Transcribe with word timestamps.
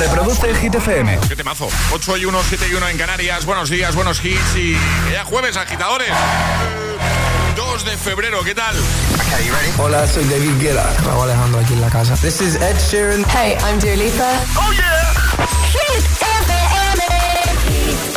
Reproduce 0.00 0.48
el 0.48 0.56
Hit 0.56 0.74
FM. 0.74 1.18
¿Qué 1.28 1.36
temazo? 1.36 1.68
8 1.92 2.16
y 2.16 2.24
1, 2.24 2.38
7 2.48 2.66
y 2.70 2.74
1 2.74 2.88
en 2.88 2.96
Canarias. 2.96 3.44
Buenos 3.44 3.68
días, 3.68 3.94
buenos 3.94 4.24
hits 4.24 4.56
y 4.56 4.74
ya 5.12 5.26
jueves, 5.26 5.58
agitadores. 5.58 6.08
2 7.54 7.84
de 7.84 7.98
febrero, 7.98 8.42
¿qué 8.42 8.54
tal? 8.54 8.74
Hola, 9.76 10.06
soy 10.06 10.24
David 10.24 10.58
Guetta. 10.58 10.90
Raúl 11.04 11.24
Alejandro 11.24 11.60
aquí 11.60 11.74
en 11.74 11.82
la 11.82 11.90
casa. 11.90 12.14
This 12.16 12.40
is 12.40 12.54
Ed 12.54 12.78
Sheeran. 12.78 13.26
Hey, 13.28 13.58
I'm 13.62 13.78
Dua 13.78 13.94
Lipa. 13.94 14.40
¡Oh, 14.56 14.72
yeah! 14.72 15.12
Hit 15.70 16.02
FM. 16.22 17.02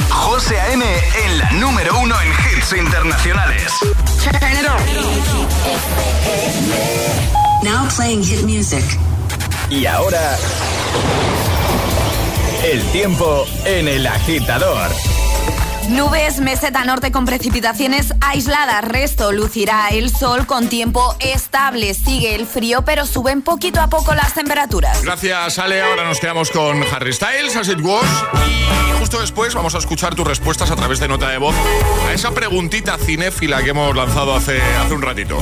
José 0.10 0.62
A.M. 0.62 0.86
en 1.26 1.38
la 1.38 1.52
número 1.52 2.00
uno 2.00 2.16
en 2.22 2.32
hits 2.32 2.72
internacionales. 2.72 3.74
Turn 4.24 4.36
it 4.54 4.66
on. 4.70 4.80
Now 7.62 7.90
playing 7.90 8.24
hit 8.24 8.44
music. 8.44 8.86
Y 9.70 9.86
ahora... 9.86 10.38
El 12.64 12.82
tiempo 12.94 13.46
en 13.66 13.90
el 13.90 14.08
agitador. 14.08 14.90
Nubes, 15.90 16.40
meseta 16.40 16.86
norte 16.86 17.12
con 17.12 17.26
precipitaciones 17.26 18.14
aisladas, 18.22 18.86
resto 18.86 19.34
lucirá 19.34 19.90
el 19.90 20.10
sol 20.10 20.46
con 20.46 20.70
tiempo 20.70 21.14
estable. 21.20 21.94
Sigue 21.94 22.36
el 22.36 22.48
frío, 22.48 22.86
pero 22.86 23.06
suben 23.06 23.42
poquito 23.42 23.82
a 23.82 23.88
poco 23.90 24.16
las 24.16 24.34
temperaturas. 24.34 25.04
Gracias, 25.04 25.60
Ale. 25.60 25.82
Ahora 25.82 26.06
nos 26.06 26.22
quedamos 26.22 26.52
con 26.52 26.82
Harry 26.84 27.12
Styles, 27.12 27.54
As 27.58 27.68
It 27.68 27.82
Was. 27.82 28.06
Y 28.48 28.98
justo 28.98 29.20
después 29.20 29.54
vamos 29.54 29.76
a 29.76 29.80
escuchar 29.80 30.16
tus 30.16 30.26
respuestas 30.26 30.72
a 30.72 30.78
través 30.78 31.02
de 31.02 31.10
nota 31.10 31.28
de 31.28 31.40
voz 31.40 31.56
a 32.08 32.14
esa 32.14 32.32
preguntita 32.32 32.98
cinéfila 32.98 33.62
que 33.62 33.72
hemos 33.72 33.94
lanzado 33.94 34.34
hace, 34.34 34.62
hace 34.62 34.94
un 34.94 35.02
ratito. 35.02 35.38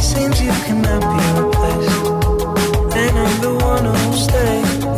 Seems 0.00 0.40
you 0.40 0.50
cannot 0.66 1.02
be 1.14 1.40
replaced, 1.40 2.06
and 2.96 3.18
I'm 3.18 3.40
the 3.40 3.54
one 3.62 3.84
who'll 3.84 4.12
stay. 4.14 4.97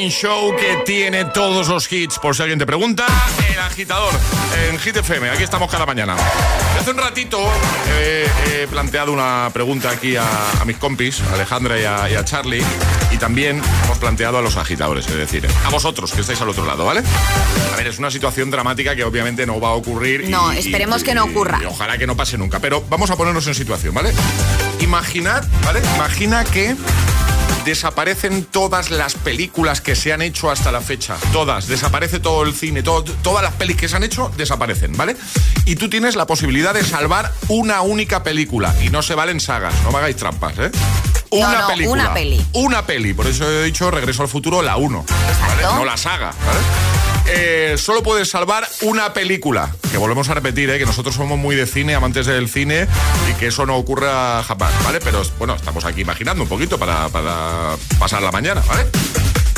Morning 0.00 0.16
Show 0.18 0.56
que 0.56 0.76
tiene 0.86 1.26
todos 1.26 1.68
los 1.68 1.92
hits. 1.92 2.18
Por 2.18 2.34
si 2.34 2.40
alguien 2.40 2.58
te 2.58 2.64
pregunta, 2.64 3.04
el 3.52 3.58
agitador 3.58 4.14
en 4.70 4.78
Hit 4.78 4.96
FM. 4.96 5.28
Aquí 5.28 5.42
estamos 5.42 5.70
cada 5.70 5.84
mañana. 5.84 6.16
Hace 6.80 6.92
un 6.92 6.96
ratito 6.96 7.38
eh, 7.98 8.26
he 8.50 8.66
planteado 8.66 9.12
una 9.12 9.50
pregunta 9.52 9.90
aquí 9.90 10.16
a, 10.16 10.24
a 10.58 10.64
mis 10.64 10.78
compis, 10.78 11.20
a 11.20 11.34
Alejandra 11.34 11.78
y 11.78 11.84
a, 11.84 12.08
y 12.08 12.14
a 12.14 12.24
Charlie. 12.24 12.64
Y 13.10 13.18
también 13.18 13.60
hemos 13.84 13.98
planteado 13.98 14.38
a 14.38 14.40
los 14.40 14.56
agitadores, 14.56 15.06
es 15.06 15.16
decir, 15.16 15.46
a 15.66 15.68
vosotros 15.68 16.12
que 16.12 16.22
estáis 16.22 16.40
al 16.40 16.48
otro 16.48 16.64
lado, 16.64 16.86
¿vale? 16.86 17.02
A 17.74 17.76
ver, 17.76 17.86
es 17.88 17.98
una 17.98 18.10
situación 18.10 18.50
dramática 18.50 18.96
que 18.96 19.04
obviamente 19.04 19.44
no 19.44 19.60
va 19.60 19.68
a 19.68 19.72
ocurrir. 19.72 20.30
No, 20.30 20.50
y- 20.50 20.60
esperemos 20.60 21.04
que 21.04 21.14
no 21.14 21.24
ocurra. 21.24 21.58
y 21.62 21.66
ojalá 21.66 21.98
que 21.98 22.06
no 22.06 22.16
pase 22.16 22.38
nunca. 22.38 22.58
Pero 22.58 22.82
vamos 22.88 23.10
a 23.10 23.16
ponernos 23.16 23.46
en 23.48 23.54
situación, 23.54 23.92
¿vale? 23.92 24.14
Imaginad, 24.80 25.44
¿vale? 25.62 25.82
Imagina 25.96 26.42
que 26.44 26.74
desaparecen 27.64 28.44
todas 28.44 28.90
las 28.90 29.14
películas 29.14 29.80
que 29.80 29.94
se 29.96 30.12
han 30.12 30.22
hecho 30.22 30.50
hasta 30.50 30.72
la 30.72 30.80
fecha. 30.80 31.16
Todas. 31.32 31.66
Desaparece 31.66 32.20
todo 32.20 32.42
el 32.42 32.54
cine. 32.54 32.82
todo- 32.82 33.02
todas 33.22 33.42
las 33.42 33.52
pelis 33.54 33.76
que 33.76 33.88
se 33.88 33.96
han 33.96 34.02
hecho 34.04 34.30
desaparecen, 34.36 34.96
¿vale? 34.96 35.16
Y 35.66 35.76
tú 35.76 35.88
tienes 35.90 36.16
la 36.16 36.26
posibilidad 36.26 36.72
de 36.74 36.84
salvar 36.84 37.32
una 37.48 37.80
única 37.82 38.22
película. 38.22 38.74
Y 38.82 38.90
no 38.90 39.02
se 39.02 39.14
valen 39.14 39.40
sagas. 39.40 39.74
No 39.84 39.90
me 39.92 39.98
hagáis 39.98 40.16
trampas, 40.16 40.54
¿eh? 40.58 40.70
Una 41.30 41.60
no, 41.62 41.66
película. 41.68 42.02
una 42.04 42.14
peli. 42.14 42.46
Una 42.54 42.86
peli. 42.86 43.14
Por 43.14 43.26
eso 43.26 43.48
he 43.48 43.64
dicho 43.64 43.90
Regreso 43.90 44.22
al 44.22 44.28
Futuro, 44.28 44.62
la 44.62 44.76
1. 44.76 45.04
¿vale? 45.08 45.32
Exacto. 45.32 45.76
No 45.76 45.84
la 45.84 45.96
saga, 45.96 46.32
¿vale? 46.46 46.89
Eh, 47.32 47.76
solo 47.78 48.02
puedes 48.02 48.28
salvar 48.28 48.66
una 48.82 49.12
película. 49.12 49.74
Que 49.90 49.98
volvemos 49.98 50.28
a 50.28 50.34
repetir, 50.34 50.70
¿eh? 50.70 50.78
que 50.78 50.86
nosotros 50.86 51.14
somos 51.14 51.38
muy 51.38 51.56
de 51.56 51.66
cine, 51.66 51.94
amantes 51.94 52.26
del 52.26 52.48
cine, 52.48 52.86
y 53.30 53.34
que 53.34 53.48
eso 53.48 53.66
no 53.66 53.76
ocurra 53.76 54.42
jamás, 54.42 54.72
¿vale? 54.84 55.00
Pero 55.00 55.22
bueno, 55.38 55.54
estamos 55.54 55.84
aquí 55.84 56.02
imaginando 56.02 56.42
un 56.42 56.48
poquito 56.48 56.78
para, 56.78 57.08
para 57.08 57.76
pasar 57.98 58.22
la 58.22 58.32
mañana, 58.32 58.62
¿vale? 58.66 58.86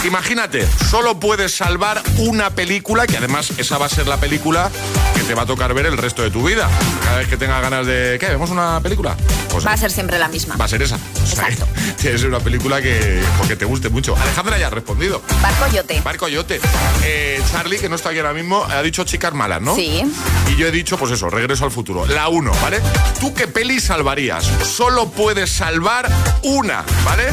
Imagínate, 0.04 0.66
solo 0.90 1.20
puedes 1.20 1.54
salvar 1.54 2.02
una 2.18 2.50
película, 2.50 3.06
que 3.06 3.16
además 3.16 3.52
esa 3.56 3.78
va 3.78 3.86
a 3.86 3.88
ser 3.88 4.08
la 4.08 4.16
película 4.16 4.70
que 5.14 5.22
te 5.22 5.34
va 5.34 5.42
a 5.42 5.46
tocar 5.46 5.72
ver 5.74 5.86
el 5.86 5.96
resto 5.96 6.22
de 6.22 6.30
tu 6.30 6.44
vida. 6.46 6.68
Cada 7.04 7.18
vez 7.18 7.28
que 7.28 7.36
tengas 7.36 7.62
ganas 7.62 7.86
de. 7.86 8.16
¿Qué? 8.18 8.26
¿Vemos 8.26 8.50
una 8.50 8.80
película? 8.80 9.16
Pues 9.50 9.64
Va 9.64 9.72
a 9.72 9.76
ser 9.76 9.92
siempre 9.92 10.18
la 10.18 10.26
misma. 10.28 10.56
va 10.56 10.64
a 10.64 10.68
ser 10.68 10.82
esa. 10.82 10.96
O 10.96 11.26
sea, 11.26 11.48
Exacto. 11.48 11.68
Tiene 12.00 12.12
que 12.16 12.18
ser 12.18 12.28
una 12.28 12.40
película 12.40 12.82
que, 12.82 13.22
porque 13.38 13.54
te 13.54 13.64
guste 13.64 13.90
mucho. 13.90 14.16
Alejandra 14.16 14.58
ya 14.58 14.66
ha 14.66 14.70
respondido. 14.70 15.22
Barco 15.40 15.72
yote. 15.72 16.00
Barco 16.00 16.28
Yote. 16.28 16.60
Eh, 17.04 17.40
Charlie, 17.52 17.78
que 17.78 17.88
no 17.88 17.94
está 17.94 18.08
aquí 18.08 18.18
ahora 18.18 18.32
mismo, 18.32 18.64
ha 18.64 18.82
dicho 18.82 19.04
chicas 19.04 19.32
malas, 19.34 19.62
¿no? 19.62 19.76
Sí. 19.76 20.02
Y 20.48 20.56
yo 20.56 20.66
he 20.66 20.72
dicho, 20.72 20.96
pues 20.98 21.12
eso, 21.12 21.30
regreso 21.30 21.64
al 21.64 21.70
futuro. 21.70 22.06
La 22.06 22.28
1, 22.28 22.52
¿vale? 22.60 22.80
¿Tú 23.20 23.32
qué 23.34 23.46
peli 23.46 23.80
salvarías? 23.80 24.44
Solo 24.64 25.10
puedes 25.10 25.50
salvar 25.50 26.10
una, 26.42 26.84
¿vale? 27.04 27.24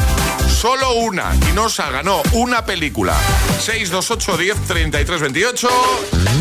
solo 0.60 0.92
una. 0.94 1.34
Y 1.48 1.54
nos 1.54 1.78
ganó 1.78 2.20
una 2.32 2.59
película. 2.64 3.14
628 3.60 4.36
10 4.36 4.56
33 4.66 5.20
28. 5.20 5.68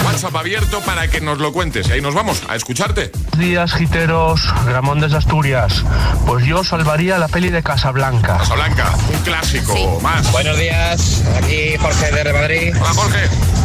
WhatsApp 0.05 0.35
abierto 0.35 0.79
para 0.81 1.07
que 1.07 1.21
nos 1.21 1.39
lo 1.39 1.51
cuentes. 1.51 1.87
Y 1.89 1.93
ahí 1.93 2.01
nos 2.01 2.13
vamos 2.13 2.41
a 2.47 2.55
escucharte. 2.55 3.11
Buenos 3.13 3.39
días, 3.39 3.73
giteros. 3.73 4.41
Ramón 4.65 4.99
desde 4.99 5.17
Asturias. 5.17 5.83
Pues 6.25 6.45
yo 6.45 6.63
salvaría 6.63 7.17
la 7.17 7.27
peli 7.27 7.49
de 7.49 7.63
Casablanca. 7.63 8.37
Casablanca, 8.37 8.93
un 9.13 9.19
clásico. 9.23 9.73
Sí. 9.73 9.85
Más. 10.01 10.31
Buenos 10.31 10.57
días, 10.57 11.23
aquí 11.37 11.75
Jorge 11.79 12.11
de 12.11 12.33
Madrid. 12.33 12.73
Hola, 12.79 12.93
Jorge. 12.93 13.19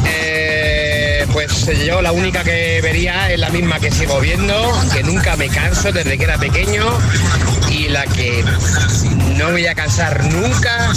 Eh, 0.06 0.33
pues 1.32 1.66
yo 1.84 2.02
la 2.02 2.12
única 2.12 2.42
que 2.44 2.80
vería 2.82 3.30
es 3.30 3.38
la 3.38 3.48
misma 3.50 3.78
que 3.78 3.90
sigo 3.90 4.20
viendo, 4.20 4.54
que 4.92 5.02
nunca 5.02 5.36
me 5.36 5.48
canso 5.48 5.92
desde 5.92 6.16
que 6.18 6.24
era 6.24 6.38
pequeño 6.38 6.86
y 7.70 7.88
la 7.88 8.04
que 8.06 8.44
no 9.36 9.46
me 9.46 9.52
voy 9.52 9.66
a 9.66 9.74
cansar 9.74 10.24
nunca 10.24 10.92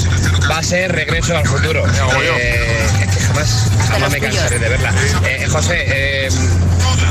va 0.49 0.59
a 0.59 0.63
ser 0.63 0.91
Regreso 0.91 1.37
al 1.37 1.45
Futuro. 1.47 1.85
Eh, 1.87 2.87
es 3.01 3.15
que 3.15 3.19
jamás, 3.21 3.71
jamás 3.89 4.11
me 4.11 4.19
cansaré 4.19 4.59
de 4.59 4.69
verla. 4.69 4.93
Eh, 5.25 5.47
José, 5.49 5.83
eh, 5.87 6.29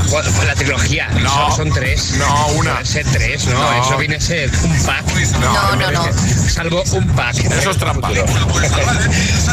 bueno, 0.09 0.29
la 0.45 0.55
trilogía, 0.55 1.09
No. 1.21 1.29
son, 1.29 1.65
son 1.65 1.73
tres. 1.73 2.11
No, 2.17 2.47
una. 2.49 2.83
Ser 2.85 3.05
tres, 3.11 3.45
¿no? 3.47 3.53
No. 3.59 3.83
Eso 3.83 3.97
viene 3.97 4.15
a 4.15 4.21
ser 4.21 4.49
un 4.63 4.83
pack. 4.85 5.05
No, 5.39 5.75
no, 5.75 5.91
no. 5.91 6.05
Salvo 6.49 6.83
un 6.93 7.07
pack. 7.15 7.35
Eso 7.37 7.71
es 7.71 7.77
trampa. 7.77 8.09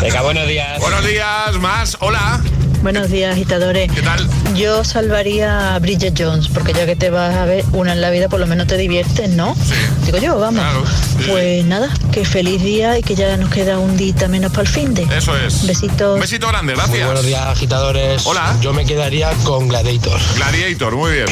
Venga, 0.01 0.23
buenos 0.23 0.47
días. 0.47 0.79
Buenos 0.81 1.05
días, 1.07 1.55
más. 1.61 1.97
Hola. 2.01 2.41
Buenos 2.85 3.11
días, 3.11 3.33
agitadores. 3.33 3.91
¿Qué 3.91 4.03
tal? 4.03 4.29
Yo 4.55 4.85
salvaría 4.85 5.75
a 5.75 5.79
Bridget 5.79 6.13
Jones, 6.19 6.49
porque 6.49 6.75
ya 6.75 6.85
que 6.85 6.95
te 6.95 7.09
vas 7.09 7.35
a 7.35 7.47
ver 7.47 7.65
una 7.73 7.95
en 7.95 8.03
la 8.03 8.11
vida, 8.11 8.29
por 8.29 8.39
lo 8.41 8.47
menos 8.47 8.67
te 8.67 8.77
diviertes, 8.77 9.31
¿no? 9.31 9.55
Sí. 9.55 9.73
Digo 10.05 10.19
yo, 10.19 10.39
vamos. 10.39 10.61
Claro, 10.61 10.85
sí. 11.19 11.25
Pues 11.31 11.65
nada, 11.65 11.89
que 12.13 12.27
feliz 12.27 12.63
día 12.63 12.99
y 12.99 13.03
que 13.03 13.15
ya 13.15 13.39
nos 13.39 13.49
queda 13.49 13.79
un 13.79 13.97
día 13.97 14.29
menos 14.29 14.51
para 14.53 14.63
el 14.65 14.69
fin 14.69 14.93
de. 14.93 15.05
Eso 15.17 15.35
es. 15.35 15.67
Besitos. 15.67 16.17
Un 16.17 16.21
besito 16.21 16.47
grande, 16.49 16.75
gracias. 16.75 17.07
Buenos 17.07 17.25
días, 17.25 17.41
agitadores. 17.47 18.27
Hola. 18.27 18.55
Yo 18.61 18.75
me 18.75 18.85
quedaría 18.85 19.31
con 19.45 19.67
Gladiator. 19.67 20.21
Gladiator, 20.37 20.95
muy 20.95 21.13
bien. 21.13 21.27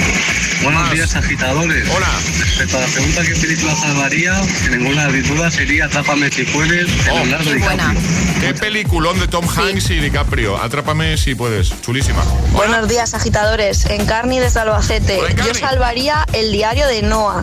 Buenos 0.62 0.80
Más. 0.80 0.92
días, 0.92 1.14
agitadores. 1.16 1.86
Hola. 1.94 2.08
Respecto 2.40 2.78
a 2.78 2.80
la 2.80 2.86
pregunta 2.86 3.22
que 3.24 3.34
película 3.34 3.76
salvaría, 3.76 4.42
sin 4.44 4.78
ninguna 4.78 5.08
duda 5.08 5.50
sería 5.50 5.84
Atrápame 5.84 6.30
si 6.30 6.44
puedes, 6.44 6.86
de 7.04 7.10
Oh, 7.10 7.16
Qué 7.16 7.24
DiCaprio. 7.26 7.64
buena. 7.64 7.94
Qué 8.40 8.54
peliculón 8.54 9.20
de 9.20 9.28
Tom 9.28 9.46
Hanks 9.46 9.90
y 9.90 9.96
DiCaprio. 9.96 10.56
Atrápame 10.56 11.18
si 11.18 11.34
puedes. 11.34 11.41
Chulísima. 11.80 12.22
Hola. 12.22 12.52
Buenos 12.52 12.88
días, 12.88 13.14
agitadores. 13.14 13.86
Encarni 13.86 14.38
desde 14.38 14.60
Albacete. 14.60 15.18
Yo 15.44 15.54
salvaría 15.54 16.24
el 16.32 16.52
diario 16.52 16.86
de 16.86 17.02
Noah. 17.02 17.40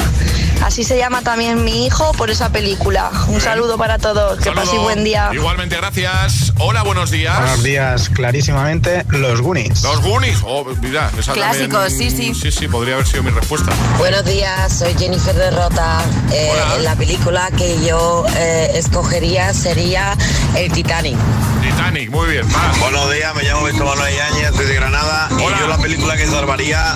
Así 0.64 0.84
se 0.84 0.98
llama 0.98 1.22
también 1.22 1.64
mi 1.64 1.86
hijo 1.86 2.12
por 2.14 2.30
esa 2.30 2.50
película. 2.52 3.10
Un 3.24 3.30
bien. 3.30 3.42
saludo 3.42 3.78
para 3.78 3.98
todos. 3.98 4.40
Que 4.40 4.52
paséis 4.52 4.82
buen 4.82 5.04
día. 5.04 5.30
Igualmente, 5.34 5.76
gracias. 5.78 6.54
Hola, 6.60 6.84
buenos 6.84 7.10
días. 7.12 7.38
Buenos 7.40 7.64
días, 7.64 8.10
clarísimamente, 8.10 9.06
los 9.10 9.42
Goonies. 9.42 9.82
Los 9.84 10.02
Goonies. 10.02 10.40
Oh, 10.46 10.66
mira, 10.82 11.10
esa 11.18 11.34
Clásico, 11.34 11.78
también- 11.80 12.12
sí, 12.12 12.16
sí. 12.16 12.36
Sí, 12.36 12.52
sí, 12.52 12.68
podría 12.68 12.96
haber 12.96 13.08
sido 13.08 13.24
mi 13.24 13.32
respuesta. 13.32 13.72
Buenos 13.98 14.26
días, 14.26 14.72
soy 14.78 14.94
Jennifer 14.96 15.34
de 15.34 15.50
Rota. 15.52 16.02
Eh, 16.32 16.52
Hola. 16.52 16.78
la 16.84 16.96
película 16.96 17.50
que 17.58 17.84
yo 17.86 18.26
eh, 18.36 18.72
escogería 18.76 19.54
sería 19.54 20.16
El 20.56 20.72
Titanic. 20.72 21.18
Titanic, 21.64 22.12
muy 22.12 22.30
bien. 22.30 22.48
Más. 22.52 22.78
Buenos 22.80 23.12
días, 23.12 23.34
me 23.36 23.44
llamo 23.44 23.64
Víctor 23.66 23.86
Manuel 23.88 24.14
Yáñez, 24.16 24.52
soy 24.56 24.66
de 24.66 24.76
Granada 24.76 25.30
Hola. 25.42 25.56
y 25.58 25.60
yo 25.62 25.68
la 25.68 25.78
película 25.78 26.16
que 26.18 26.28
salvaría 26.28 26.94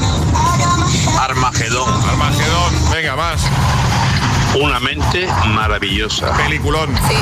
Armagedón. 1.20 1.90
Armagedón. 2.10 2.74
Venga, 2.92 3.16
más. 3.16 3.42
Una 4.60 4.80
mente 4.80 5.28
maravillosa. 5.48 6.32
Peliculón. 6.38 6.96
Sí. 7.08 7.16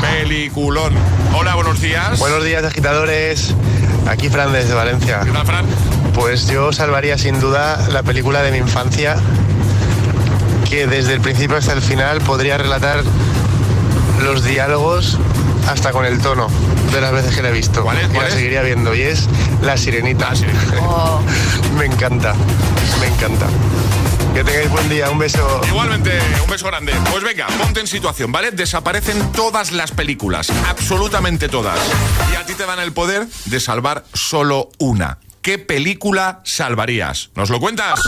Peliculón. 0.00 0.92
Hola, 1.34 1.54
buenos 1.54 1.80
días. 1.80 2.18
Buenos 2.18 2.44
días, 2.44 2.64
agitadores. 2.64 3.54
Aquí 4.06 4.28
Fran 4.28 4.52
desde 4.52 4.74
Valencia. 4.74 5.20
¿Qué 5.24 5.30
tal, 5.30 5.46
Fran? 5.46 5.66
Pues 6.14 6.46
yo 6.46 6.72
salvaría 6.72 7.18
sin 7.18 7.40
duda 7.40 7.88
la 7.88 8.02
película 8.02 8.42
de 8.42 8.52
mi 8.52 8.58
infancia, 8.58 9.16
que 10.68 10.86
desde 10.86 11.14
el 11.14 11.20
principio 11.20 11.56
hasta 11.56 11.72
el 11.72 11.82
final 11.82 12.20
podría 12.20 12.58
relatar 12.58 13.02
los 14.22 14.44
diálogos 14.44 15.18
hasta 15.68 15.92
con 15.92 16.04
el 16.04 16.20
tono 16.20 16.48
de 16.92 17.00
las 17.00 17.12
veces 17.12 17.34
que 17.34 17.42
la 17.42 17.48
he 17.48 17.52
visto. 17.52 17.82
¿Cuál 17.82 17.98
es? 17.98 18.04
Y 18.06 18.08
¿Cuál 18.08 18.22
la 18.22 18.28
es? 18.28 18.34
seguiría 18.34 18.62
viendo 18.62 18.94
y 18.94 19.02
es 19.02 19.28
La 19.62 19.76
Sirenita. 19.76 20.30
La 20.30 20.36
Sirenita. 20.36 20.76
Oh. 20.80 21.20
me 21.78 21.86
encanta, 21.86 22.34
me 23.00 23.06
encanta. 23.06 23.46
Que 24.34 24.42
tengáis 24.42 24.68
buen 24.70 24.88
día, 24.88 25.10
un 25.10 25.18
beso. 25.18 25.60
Igualmente, 25.68 26.18
un 26.42 26.50
beso 26.50 26.66
grande. 26.66 26.92
Pues 27.10 27.22
venga, 27.22 27.46
ponte 27.58 27.80
en 27.80 27.86
situación, 27.86 28.32
¿vale? 28.32 28.50
Desaparecen 28.50 29.30
todas 29.32 29.70
las 29.70 29.92
películas, 29.92 30.50
absolutamente 30.68 31.48
todas. 31.48 31.78
Y 32.32 32.36
a 32.36 32.44
ti 32.44 32.54
te 32.54 32.66
dan 32.66 32.80
el 32.80 32.92
poder 32.92 33.28
de 33.44 33.60
salvar 33.60 34.04
solo 34.12 34.70
una. 34.78 35.18
¿Qué 35.40 35.58
película 35.58 36.40
salvarías? 36.44 37.30
¿Nos 37.36 37.50
lo 37.50 37.60
cuentas? 37.60 38.00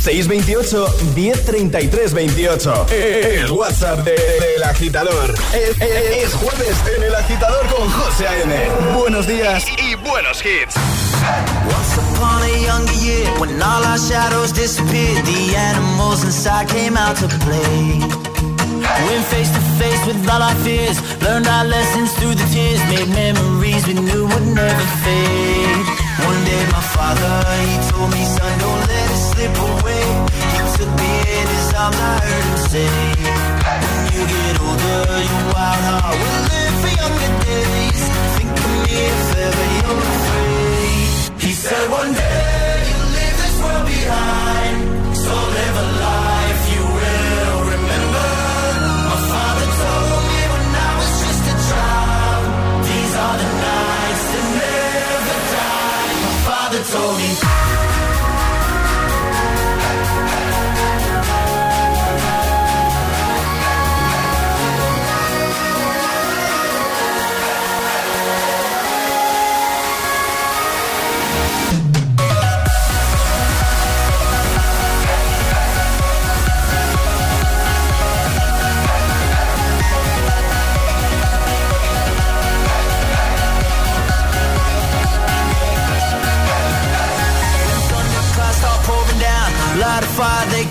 628 0.00 0.88
1033 1.14 2.14
28. 2.14 2.86
El 2.90 3.50
WhatsApp 3.52 3.98
de- 4.04 4.12
del 4.12 4.62
agitador. 4.64 5.34
Es, 5.52 5.70
es- 5.80 6.24
es 6.24 6.34
jueves 6.34 6.76
en 6.96 7.02
el 7.02 7.14
agitador 7.14 7.66
con 7.66 7.90
José 7.90 8.26
A.M. 8.26 8.54
Buenos 8.98 9.26
días 9.26 9.64
y 9.78 9.94
buenos 9.96 10.38
hits. 10.44 10.74
Once 11.68 11.98
upon 12.16 12.42
a 12.42 12.48
younger 12.64 12.94
year, 13.04 13.28
when 13.38 13.60
all 13.62 13.84
our 13.84 13.98
shadows 13.98 14.52
disappeared, 14.54 15.22
the 15.26 15.54
animals 15.56 16.24
inside 16.24 16.66
came 16.68 16.96
out 16.96 17.16
to 17.18 17.28
play. 17.44 18.00
Went 19.06 19.24
face 19.26 19.50
to 19.50 19.60
face 19.78 20.00
with 20.06 20.16
all 20.30 20.40
our 20.42 20.54
fears, 20.64 20.96
learned 21.22 21.46
our 21.46 21.64
lessons 21.66 22.10
through 22.14 22.34
the 22.34 22.46
tears, 22.54 22.80
made 22.88 23.08
memories 23.14 23.86
we 23.86 23.94
knew 23.94 24.26
would 24.26 24.46
never 24.54 24.86
fade. 25.04 25.86
One 26.24 26.40
day 26.44 26.62
my 26.72 26.80
father, 26.96 27.44
he 27.68 27.90
told 27.92 28.10
me, 28.12 28.24
son, 28.24 28.58
don't 28.60 28.80
let 28.88 29.10
it 29.10 29.19
slip 29.40 29.56
away. 29.56 30.04
He 30.52 30.60
took 30.76 30.92
me 31.00 31.12
in 31.38 31.46
his 31.56 31.68
arms, 31.74 31.96
I 31.96 32.14
heard 32.26 32.44
him 32.50 32.58
say, 32.70 32.88
when 33.64 34.06
you 34.14 34.22
get 34.34 34.56
older, 34.60 35.00
your 35.28 35.44
wild 35.54 35.82
heart 35.88 36.14
will 36.20 36.42
live 36.52 36.76
for 36.82 36.92
younger 37.00 37.32
days. 37.48 38.02
Think 38.36 38.52
of 38.60 38.70
me 38.72 38.80
if 39.08 39.20
ever 39.46 39.66
you're 39.76 40.02
afraid. 40.12 41.08
He 41.44 41.52
said 41.52 41.84
one 41.90 42.12
day 42.12 42.72
you'll 42.88 43.10
leave 43.16 43.36
this 43.42 43.56
world 43.64 43.86
behind, 43.96 44.76
so 45.24 45.32
live 45.58 45.76
a 45.84 45.88
life 46.04 46.62
you 46.74 46.84
will 46.98 47.58
remember. 47.74 48.28
My 49.10 49.20
father 49.32 49.68
told 49.80 50.22
me 50.30 50.40
when 50.52 50.68
I 50.88 50.92
was 51.00 51.12
just 51.24 51.44
a 51.54 51.56
child, 51.70 52.44
these 52.88 53.12
are 53.24 53.36
the 53.42 53.50
nights 53.68 54.24
that 54.32 54.46
never 54.60 55.36
die. 55.56 56.12
My 56.28 56.36
father 56.48 56.80
told 56.92 57.16
me. 57.16 57.49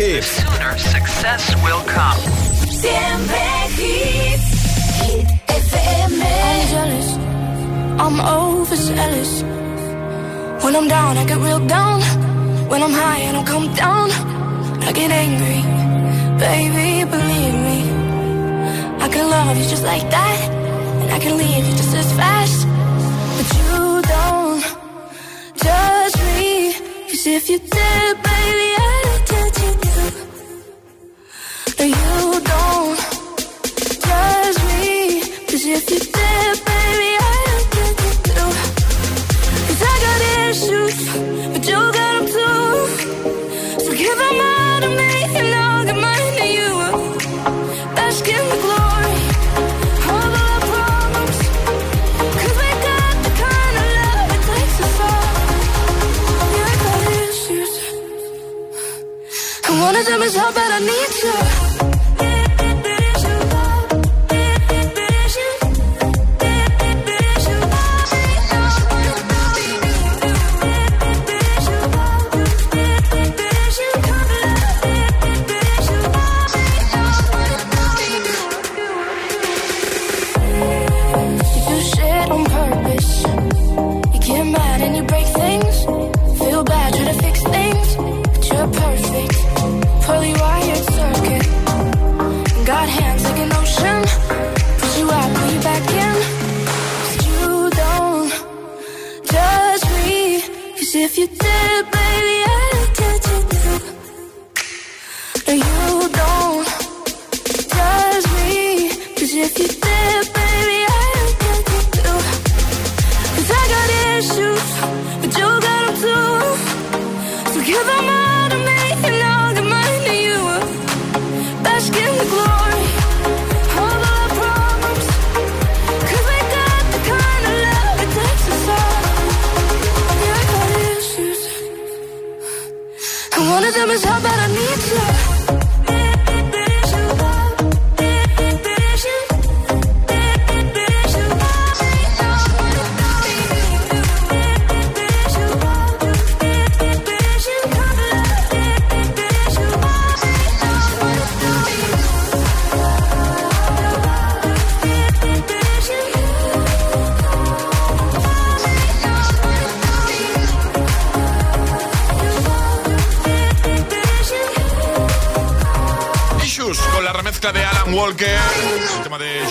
hits. 0.00 0.49
Of 60.50 60.56
them 60.56 60.64
is 60.64 60.66
how 60.66 60.68
bad 60.68 60.82
I 60.82 60.86
need 60.86 60.99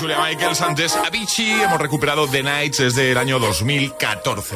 Julia 0.10 0.25
Michaels 0.25 0.62
antes 0.62 0.96
Avicii, 0.96 1.62
hemos 1.62 1.80
recuperado 1.80 2.28
The 2.28 2.42
Nights 2.42 2.80
desde 2.80 3.12
el 3.12 3.18
año 3.20 3.38
2014. 3.38 4.56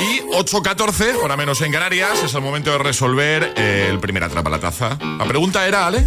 Y 0.00 0.20
8.14, 0.32 1.16
hora 1.22 1.36
menos 1.36 1.60
en 1.60 1.70
Canarias, 1.70 2.22
es 2.24 2.32
el 2.32 2.40
momento 2.40 2.70
de 2.72 2.78
resolver 2.78 3.52
eh, 3.58 3.88
el 3.90 4.00
primer 4.00 4.24
atrapa 4.24 4.48
la 4.48 4.60
taza. 4.60 4.96
La 5.18 5.26
pregunta 5.26 5.66
era, 5.68 5.86
Ale. 5.86 6.06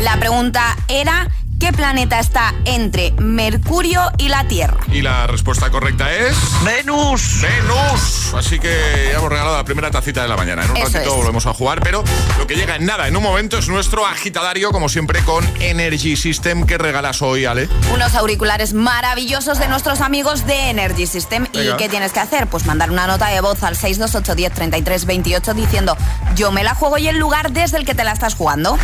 La 0.00 0.16
pregunta 0.16 0.76
era, 0.88 1.28
¿qué 1.62 1.72
planeta 1.72 2.18
está 2.18 2.54
entre 2.64 3.12
Mercurio 3.12 4.10
y 4.18 4.28
la 4.28 4.48
Tierra? 4.48 4.80
Y 4.90 5.00
la 5.00 5.28
respuesta 5.28 5.70
correcta 5.70 6.12
es... 6.12 6.36
¡Venus! 6.64 7.40
¡Venus! 7.40 8.34
Así 8.34 8.58
que 8.58 9.10
ya 9.12 9.18
hemos 9.18 9.30
regalado 9.30 9.56
la 9.56 9.64
primera 9.64 9.88
tacita 9.88 10.22
de 10.22 10.28
la 10.28 10.36
mañana. 10.36 10.64
En 10.64 10.72
un 10.72 10.76
Eso 10.78 10.86
ratito 10.86 11.10
es. 11.12 11.16
volvemos 11.18 11.46
a 11.46 11.54
jugar, 11.54 11.80
pero 11.80 12.02
lo 12.36 12.48
que 12.48 12.56
llega 12.56 12.74
en 12.74 12.84
nada, 12.84 13.06
en 13.06 13.16
un 13.16 13.22
momento, 13.22 13.58
es 13.58 13.68
nuestro 13.68 14.04
agitadario, 14.04 14.72
como 14.72 14.88
siempre, 14.88 15.22
con 15.22 15.48
Energy 15.60 16.16
System. 16.16 16.66
¿Qué 16.66 16.78
regalas 16.78 17.22
hoy, 17.22 17.44
Ale? 17.44 17.68
Unos 17.94 18.16
auriculares 18.16 18.74
maravillosos 18.74 19.60
de 19.60 19.68
nuestros 19.68 20.00
amigos 20.00 20.44
de 20.46 20.70
Energy 20.70 21.06
System. 21.06 21.46
Venga. 21.52 21.74
¿Y 21.74 21.76
qué 21.76 21.88
tienes 21.88 22.10
que 22.10 22.18
hacer? 22.18 22.48
Pues 22.48 22.66
mandar 22.66 22.90
una 22.90 23.06
nota 23.06 23.28
de 23.28 23.40
voz 23.40 23.62
al 23.62 23.76
628 23.76 24.34
10 24.34 24.52
33 24.52 25.04
28 25.06 25.54
diciendo 25.54 25.96
yo 26.34 26.50
me 26.50 26.64
la 26.64 26.74
juego 26.74 26.98
y 26.98 27.06
el 27.06 27.18
lugar 27.18 27.52
desde 27.52 27.76
el 27.76 27.84
que 27.84 27.94
te 27.94 28.02
la 28.02 28.10
estás 28.10 28.34
jugando. 28.34 28.76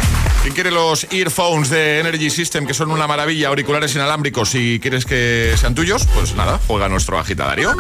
¿Quién 0.43 0.55
quiere 0.55 0.71
los 0.71 1.07
earphones 1.11 1.71
de 1.71 1.99
Energy 1.99 2.31
System, 2.31 2.68
que 2.69 2.75
son 2.75 2.91
una 2.91 3.07
maravilla, 3.07 3.49
auriculares 3.49 3.95
inalámbricos, 3.95 4.55
y 4.55 4.79
quieres 4.79 5.07
que 5.07 5.55
sean 5.59 5.75
tuyos? 5.75 6.07
Pues 6.15 6.35
nada, 6.35 6.61
juega 6.67 6.87
nuestro 6.89 7.19
agitadario. 7.19 7.75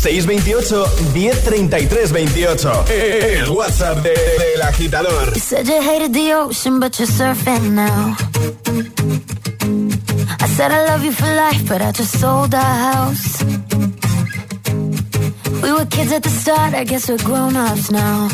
628 0.00 0.86
1033 1.12 2.12
28. 2.12 2.84
El 2.88 3.50
WhatsApp 3.50 3.98
de- 4.02 4.10
del 4.10 4.62
agitador. 4.62 5.32
You 5.34 5.40
said 5.40 5.66
you 5.66 5.80
hated 5.82 6.12
the 6.14 6.32
ocean, 6.34 6.80
but 6.80 6.96
you're 6.98 7.06
surfing 7.06 7.72
now. 7.74 8.16
I 10.40 10.48
said 10.56 10.72
I 10.72 10.86
love 10.86 11.04
you 11.04 11.12
for 11.12 11.26
life, 11.34 11.62
but 11.68 11.82
I 11.82 11.92
just 11.92 12.18
sold 12.18 12.54
our 12.54 12.62
house. 12.94 13.44
We 15.62 15.70
were 15.72 15.84
kids 15.86 16.12
at 16.12 16.22
the 16.22 16.30
start, 16.30 16.72
I 16.74 16.84
guess 16.84 17.08
we're 17.10 17.22
grown 17.22 17.56
ups 17.56 17.90
now. 17.90 18.28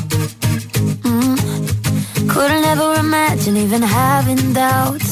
Mm. 1.02 2.28
Couldn't 2.28 2.64
ever 2.64 2.94
imagine 3.00 3.56
even 3.56 3.82
having 3.82 4.52
doubts, 4.52 5.11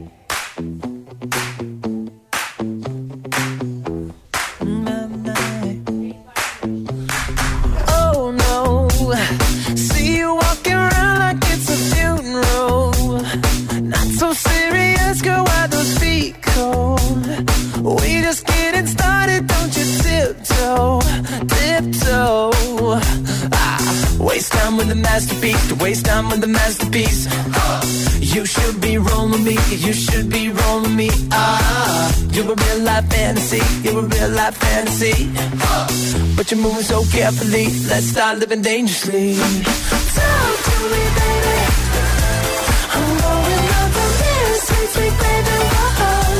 fancy. 34.71 35.29
But 36.35 36.45
you're 36.51 36.59
moving 36.59 36.83
so 36.83 37.03
carefully, 37.17 37.65
let's 37.89 38.07
start 38.07 38.39
living 38.39 38.61
dangerously. 38.61 39.35
Talk 39.35 40.55
to 40.67 40.75
me, 40.93 41.03
baby. 41.19 41.57
I'm 42.95 43.09
going 43.23 43.67
up 43.79 43.95
on 44.03 44.11
this, 44.21 44.59
sweet, 44.67 44.89
sweet 44.95 45.15
baby. 45.23 45.57
Whoa. 45.99 46.30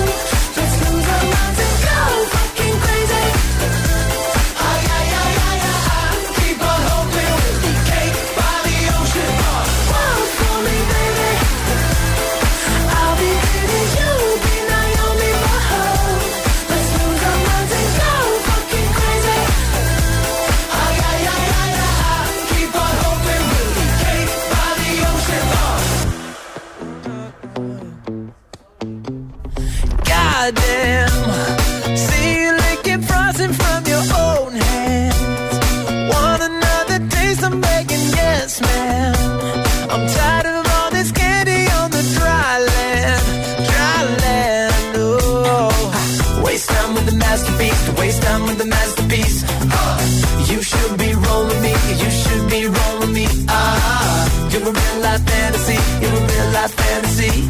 realized 56.52 56.74
fantasy. 56.74 57.48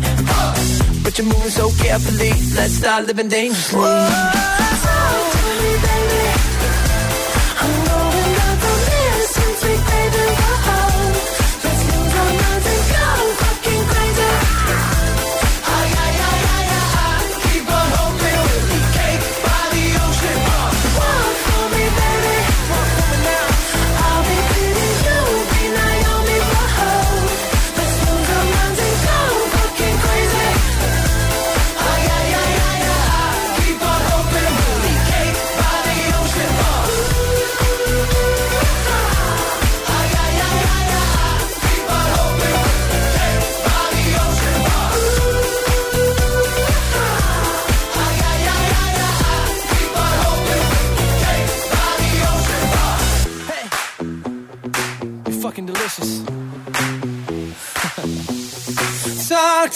But 1.04 1.18
you're 1.18 1.28
moving 1.28 1.50
so 1.50 1.70
carefully. 1.84 2.32
Let's 2.56 2.74
start 2.74 3.08
living 3.08 3.30
dangerously. 3.30 3.80
Whoa, 3.80 4.10
so 4.84 4.96
tell 5.34 5.58
me, 5.62 5.74
baby, 5.86 6.24
I'm 7.62 7.76
going 7.90 8.36
up 8.48 8.64
on 8.70 8.80
this. 8.90 9.30
Since 9.36 9.62
baby. 9.64 9.82
played 9.88 10.61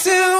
to 0.06 0.36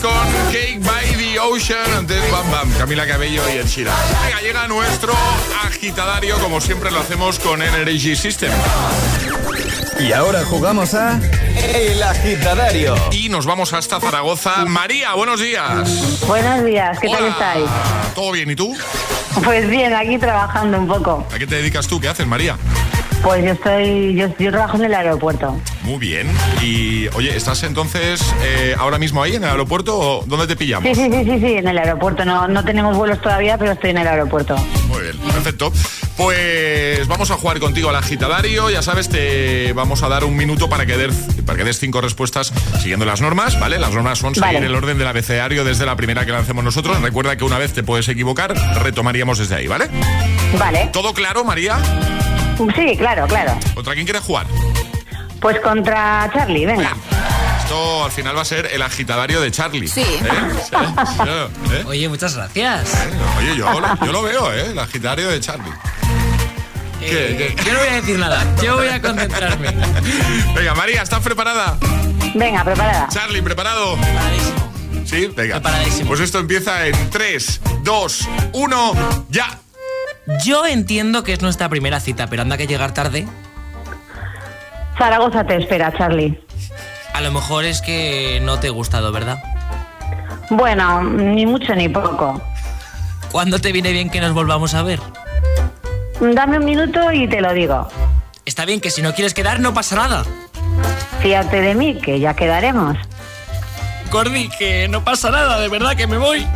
con 0.00 0.52
Cake 0.52 0.78
by 0.80 1.04
the 1.16 1.38
Ocean 1.40 1.78
antes 1.96 2.30
Bam 2.30 2.50
Bam, 2.50 2.72
Camila 2.78 3.06
Cabello 3.06 3.42
y 3.52 3.58
El 3.58 3.66
Sheeran. 3.66 3.94
Venga, 4.24 4.40
llega 4.40 4.68
nuestro 4.68 5.12
agitadario 5.64 6.38
como 6.38 6.60
siempre 6.60 6.90
lo 6.90 7.00
hacemos 7.00 7.38
con 7.38 7.62
Energy 7.62 8.14
System. 8.14 8.52
Y 10.00 10.12
ahora 10.12 10.44
jugamos 10.44 10.94
a 10.94 11.20
El 11.56 12.02
Agitadario. 12.02 12.94
Y 13.12 13.28
nos 13.28 13.46
vamos 13.46 13.72
hasta 13.72 14.00
Zaragoza. 14.00 14.64
María, 14.64 15.14
buenos 15.14 15.40
días. 15.40 16.20
Buenos 16.26 16.64
días, 16.64 16.98
¿qué 17.00 17.08
tal 17.08 17.24
estáis? 17.26 17.70
¿Todo 18.14 18.32
bien 18.32 18.50
y 18.50 18.56
tú? 18.56 18.76
Pues 19.42 19.68
bien, 19.68 19.92
aquí 19.94 20.18
trabajando 20.18 20.78
un 20.78 20.86
poco. 20.86 21.26
¿A 21.34 21.38
qué 21.38 21.46
te 21.46 21.56
dedicas 21.56 21.86
tú? 21.86 22.00
¿Qué 22.00 22.08
haces, 22.08 22.26
María? 22.26 22.56
Pues 23.22 23.42
yo 23.42 23.52
estoy, 23.52 24.14
yo, 24.14 24.28
yo 24.38 24.50
trabajo 24.50 24.76
en 24.76 24.84
el 24.84 24.94
aeropuerto. 24.94 25.58
Muy 25.82 25.98
bien. 25.98 26.30
Y, 26.62 27.08
oye, 27.14 27.34
¿estás 27.34 27.62
entonces 27.62 28.20
eh, 28.42 28.76
ahora 28.78 28.98
mismo 28.98 29.22
ahí 29.22 29.34
en 29.34 29.44
el 29.44 29.50
aeropuerto 29.50 29.98
o 29.98 30.24
dónde 30.26 30.46
te 30.46 30.56
pillamos? 30.56 30.86
Sí, 30.86 30.94
sí, 30.94 31.10
sí, 31.10 31.24
sí, 31.24 31.40
sí, 31.40 31.54
en 31.54 31.66
el 31.66 31.78
aeropuerto. 31.78 32.24
No, 32.26 32.46
no 32.48 32.62
tenemos 32.64 32.96
vuelos 32.96 33.20
todavía, 33.22 33.56
pero 33.56 33.72
estoy 33.72 33.90
en 33.90 33.98
el 33.98 34.08
aeropuerto. 34.08 34.56
Muy 34.88 35.00
bien, 35.00 35.16
perfecto. 35.18 35.72
Pues 36.16 37.08
vamos 37.08 37.30
a 37.32 37.34
jugar 37.36 37.58
contigo 37.58 37.88
al 37.90 37.96
agitadario. 37.96 38.70
Ya 38.70 38.82
sabes, 38.82 39.08
te 39.08 39.72
vamos 39.72 40.02
a 40.04 40.08
dar 40.08 40.24
un 40.24 40.36
minuto 40.36 40.68
para 40.68 40.86
que, 40.86 40.96
des, 40.96 41.14
para 41.44 41.58
que 41.58 41.64
des 41.64 41.78
cinco 41.80 42.00
respuestas 42.00 42.52
siguiendo 42.80 43.04
las 43.04 43.20
normas, 43.20 43.58
¿vale? 43.58 43.78
Las 43.80 43.90
normas 43.92 44.18
son 44.18 44.34
seguir 44.34 44.54
Vale. 44.54 44.66
el 44.66 44.74
orden 44.74 44.96
del 44.96 45.08
abecedario 45.08 45.64
desde 45.64 45.84
la 45.86 45.96
primera 45.96 46.24
que 46.24 46.30
lancemos 46.32 46.62
nosotros. 46.62 47.00
Recuerda 47.00 47.36
que 47.36 47.44
una 47.44 47.58
vez 47.58 47.72
te 47.72 47.82
puedes 47.82 48.06
equivocar, 48.08 48.54
retomaríamos 48.82 49.38
desde 49.38 49.56
ahí, 49.56 49.66
¿vale? 49.66 49.88
Vale. 50.58 50.88
¿Todo 50.92 51.12
claro, 51.14 51.42
María? 51.44 51.78
Sí, 52.76 52.96
claro, 52.96 53.26
claro. 53.26 53.58
¿Contra 53.74 53.94
quién 53.94 54.06
quieres 54.06 54.22
jugar? 54.22 54.46
Pues 55.40 55.58
contra 55.60 56.30
Charlie, 56.32 56.64
venga. 56.64 56.94
Esto 57.58 58.04
al 58.04 58.12
final 58.12 58.36
va 58.36 58.42
a 58.42 58.44
ser 58.44 58.68
el 58.72 58.82
agitadario 58.82 59.40
de 59.40 59.50
Charlie. 59.50 59.88
Sí. 59.88 60.00
¿Eh? 60.02 60.18
Sí, 60.20 60.70
sí, 60.70 61.22
¿eh? 61.74 61.84
Oye, 61.86 62.08
muchas 62.08 62.36
gracias. 62.36 63.08
Oye, 63.38 63.56
yo, 63.56 63.80
lo- 63.80 64.06
yo 64.06 64.12
lo 64.12 64.22
veo, 64.22 64.52
¿eh? 64.52 64.66
El 64.70 64.78
agitadario 64.78 65.28
de 65.28 65.40
Charlie. 65.40 65.72
¿Qué, 67.04 67.54
qué? 67.56 67.64
Yo 67.64 67.72
no 67.72 67.78
voy 67.78 67.88
a 67.88 67.94
decir 67.94 68.18
nada, 68.18 68.44
yo 68.62 68.76
voy 68.76 68.88
a 68.88 69.00
concentrarme. 69.00 69.68
Venga, 70.54 70.74
María, 70.74 71.02
¿estás 71.02 71.20
preparada? 71.20 71.76
Venga, 72.34 72.64
preparada. 72.64 73.08
Charlie, 73.08 73.42
¿preparado? 73.42 73.96
Sí, 75.04 75.30
venga. 75.36 75.60
Pues 76.06 76.20
esto 76.20 76.38
empieza 76.38 76.86
en 76.86 77.10
3, 77.10 77.60
2, 77.82 78.28
1, 78.52 78.92
ya. 79.28 79.58
Yo 80.44 80.66
entiendo 80.66 81.22
que 81.22 81.34
es 81.34 81.42
nuestra 81.42 81.68
primera 81.68 82.00
cita, 82.00 82.26
pero 82.26 82.42
anda 82.42 82.56
que 82.56 82.66
llegar 82.66 82.94
tarde. 82.94 83.26
Zaragoza 84.98 85.44
te 85.44 85.56
espera, 85.56 85.92
Charlie. 85.96 86.40
A 87.12 87.20
lo 87.20 87.30
mejor 87.30 87.64
es 87.64 87.82
que 87.82 88.40
no 88.42 88.58
te 88.58 88.68
he 88.68 88.70
gustado, 88.70 89.12
¿verdad? 89.12 89.42
Bueno, 90.50 91.02
ni 91.04 91.46
mucho 91.46 91.74
ni 91.74 91.88
poco. 91.88 92.40
¿Cuándo 93.30 93.58
te 93.58 93.72
viene 93.72 93.92
bien 93.92 94.10
que 94.10 94.20
nos 94.20 94.32
volvamos 94.32 94.74
a 94.74 94.82
ver? 94.82 95.00
Dame 96.20 96.58
un 96.58 96.64
minuto 96.64 97.12
y 97.12 97.28
te 97.28 97.40
lo 97.40 97.52
digo. 97.52 97.88
Está 98.44 98.64
bien 98.64 98.80
que 98.80 98.90
si 98.90 99.02
no 99.02 99.14
quieres 99.14 99.34
quedar 99.34 99.60
no 99.60 99.74
pasa 99.74 99.96
nada. 99.96 100.24
Fíjate 101.20 101.60
de 101.60 101.74
mí, 101.74 101.98
que 102.00 102.20
ya 102.20 102.34
quedaremos. 102.34 102.96
Gordi, 104.10 104.48
que 104.58 104.86
no 104.88 105.02
pasa 105.02 105.30
nada, 105.30 105.58
de 105.58 105.68
verdad 105.68 105.96
que 105.96 106.06
me 106.06 106.18
voy. 106.18 106.46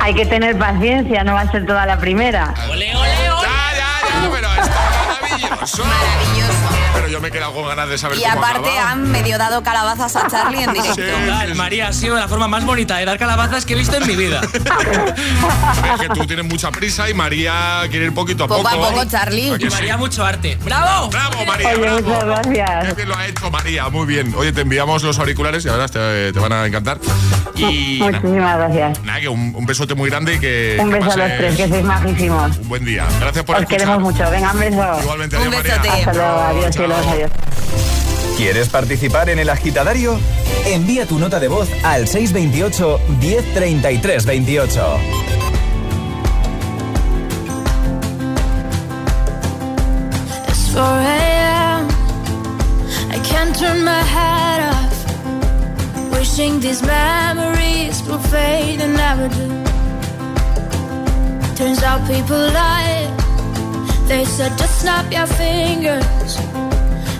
Hay 0.00 0.14
que 0.14 0.26
tener 0.26 0.58
paciencia, 0.58 1.24
no 1.24 1.34
va 1.34 1.42
a 1.42 1.50
ser 1.50 1.66
toda 1.66 1.86
la 1.86 1.98
primera. 1.98 2.52
¡Ole, 2.70 2.94
ole, 2.94 3.30
ole! 3.30 3.42
Ya, 3.42 3.72
ya, 3.76 4.22
ya, 4.22 4.30
pero 4.30 4.48
esto 4.48 4.62
es 4.62 5.06
maravilloso. 5.06 5.84
Maravilloso. 5.84 6.63
Pero 7.04 7.12
yo 7.12 7.20
me 7.20 7.28
he 7.28 7.30
quedado 7.30 7.52
con 7.52 7.66
ganas 7.68 7.86
de 7.90 7.98
saber 7.98 8.16
Y 8.16 8.22
cómo 8.22 8.38
aparte 8.42 8.70
acaba. 8.70 8.92
han 8.92 9.10
medio 9.10 9.36
dado 9.36 9.62
calabazas 9.62 10.16
a 10.16 10.26
Charlie 10.26 10.62
en 10.62 10.72
directo. 10.72 10.94
Total, 11.02 11.54
María, 11.54 11.88
ha 11.88 11.92
sido 11.92 12.16
la 12.16 12.28
forma 12.28 12.48
más 12.48 12.64
bonita 12.64 12.96
de 12.96 13.04
dar 13.04 13.18
calabazas 13.18 13.66
que 13.66 13.74
he 13.74 13.76
visto 13.76 13.94
en 13.96 14.06
mi 14.06 14.16
vida. 14.16 14.40
Es 15.94 16.00
que 16.00 16.08
tú 16.08 16.26
tienes 16.26 16.44
mucha 16.46 16.70
prisa 16.70 17.08
y 17.10 17.14
María 17.14 17.82
quiere 17.90 18.06
ir 18.06 18.14
poquito 18.14 18.44
a 18.44 18.48
Poco 18.48 18.62
poco. 18.62 18.84
a 18.86 18.90
poco, 18.90 19.04
Charlie. 19.04 19.50
¿A 19.52 19.58
que 19.58 19.66
Y 19.66 19.70
sí? 19.70 19.74
María, 19.76 19.96
mucho 19.96 20.24
arte. 20.24 20.56
¡Bravo! 20.64 21.08
¡Bravo, 21.10 21.44
María! 21.46 21.68
Oye, 21.70 21.78
bravo! 21.78 22.00
muchas 22.02 22.24
gracias. 22.24 22.84
Qué 22.88 22.94
bien 22.94 23.08
lo 23.08 23.16
ha 23.16 23.26
hecho 23.26 23.50
María, 23.50 23.88
muy 23.90 24.06
bien. 24.06 24.34
Oye, 24.36 24.52
te 24.52 24.62
enviamos 24.62 25.02
los 25.02 25.18
auriculares 25.18 25.64
y 25.64 25.68
ahora 25.68 25.88
te, 25.88 26.32
te 26.32 26.38
van 26.40 26.52
a 26.52 26.66
encantar. 26.66 26.98
Y 27.54 27.98
nada, 28.00 28.20
Muchísimas 28.20 28.56
gracias. 28.58 29.02
nada, 29.04 29.20
que 29.20 29.28
un, 29.28 29.52
un 29.54 29.66
besote 29.66 29.94
muy 29.94 30.10
grande 30.10 30.34
y 30.34 30.38
que. 30.40 30.76
Un 30.80 30.88
que 30.90 30.94
beso 30.98 31.12
a 31.12 31.16
los 31.16 31.24
pases 31.26 31.38
tres, 31.38 31.56
que 31.56 31.68
sois 31.68 31.84
majísimos. 31.84 32.56
Un 32.58 32.68
buen 32.68 32.84
día. 32.84 33.06
Gracias 33.20 33.44
por 33.44 33.56
Os 33.56 33.62
escuchar. 33.62 33.78
queremos 33.80 34.02
mucho. 34.02 34.30
Venga, 34.30 34.52
un 34.52 34.60
beso. 34.60 35.00
Igualmente, 35.02 35.36
adiós, 35.36 35.48
Un 35.48 35.54
María. 35.56 35.74
besote. 35.78 35.88
Hasta 36.00 36.12
luego, 36.14 36.40
adiós, 36.40 36.76
cielos, 37.02 37.12
adiós. 37.12 37.30
¿Quieres 38.36 38.68
participar 38.68 39.30
en 39.30 39.38
El 39.38 39.48
Agitadario? 39.48 40.18
Envía 40.66 41.06
tu 41.06 41.18
nota 41.18 41.38
de 41.38 41.48
voz 41.48 41.68
al 41.84 42.08
628 42.08 43.00
1033 43.20 44.26
28. 44.26 44.98
It's 50.48 50.72
4 50.72 50.82
a.m. 50.82 51.88
I 53.10 53.18
can't 53.22 53.56
turn 53.56 53.84
my 53.84 54.02
head 54.02 54.60
off. 54.70 56.10
Wishing 56.12 56.60
these 56.60 56.82
memories 56.82 58.02
will 58.08 58.18
fade 58.18 58.80
and 58.80 58.96
never 58.96 59.28
do. 59.28 59.64
Turns 61.54 61.82
out 61.84 62.04
people 62.08 62.36
lie. 62.36 63.08
They 64.08 64.24
said 64.24 64.58
just 64.58 64.80
snap 64.80 65.10
your 65.12 65.26
fingers. 65.26 66.53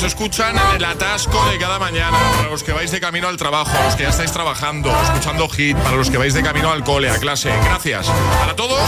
Nos 0.00 0.12
escuchan 0.12 0.54
en 0.56 0.76
el 0.76 0.84
atasco 0.84 1.44
de 1.50 1.58
cada 1.58 1.80
mañana, 1.80 2.16
para 2.36 2.50
los 2.50 2.62
que 2.62 2.72
vais 2.72 2.88
de 2.92 3.00
camino 3.00 3.26
al 3.26 3.36
trabajo, 3.36 3.72
los 3.84 3.96
que 3.96 4.04
ya 4.04 4.10
estáis 4.10 4.30
trabajando, 4.30 4.92
escuchando 5.02 5.48
hit, 5.48 5.76
para 5.76 5.96
los 5.96 6.08
que 6.08 6.16
vais 6.16 6.34
de 6.34 6.42
camino 6.42 6.70
al 6.70 6.84
cole, 6.84 7.10
a 7.10 7.18
clase. 7.18 7.50
Gracias. 7.64 8.06
Para 8.38 8.54
todos, 8.54 8.80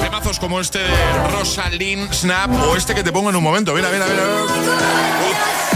temazos 0.00 0.38
como 0.38 0.58
este 0.60 0.78
de 0.78 1.12
Rosalind 1.32 2.10
Snap 2.14 2.50
o 2.62 2.76
este 2.76 2.94
que 2.94 3.04
te 3.04 3.12
pongo 3.12 3.28
en 3.28 3.36
un 3.36 3.42
momento. 3.42 3.74
Mira, 3.74 3.90
mira, 3.90 4.06
mira. 4.06 5.67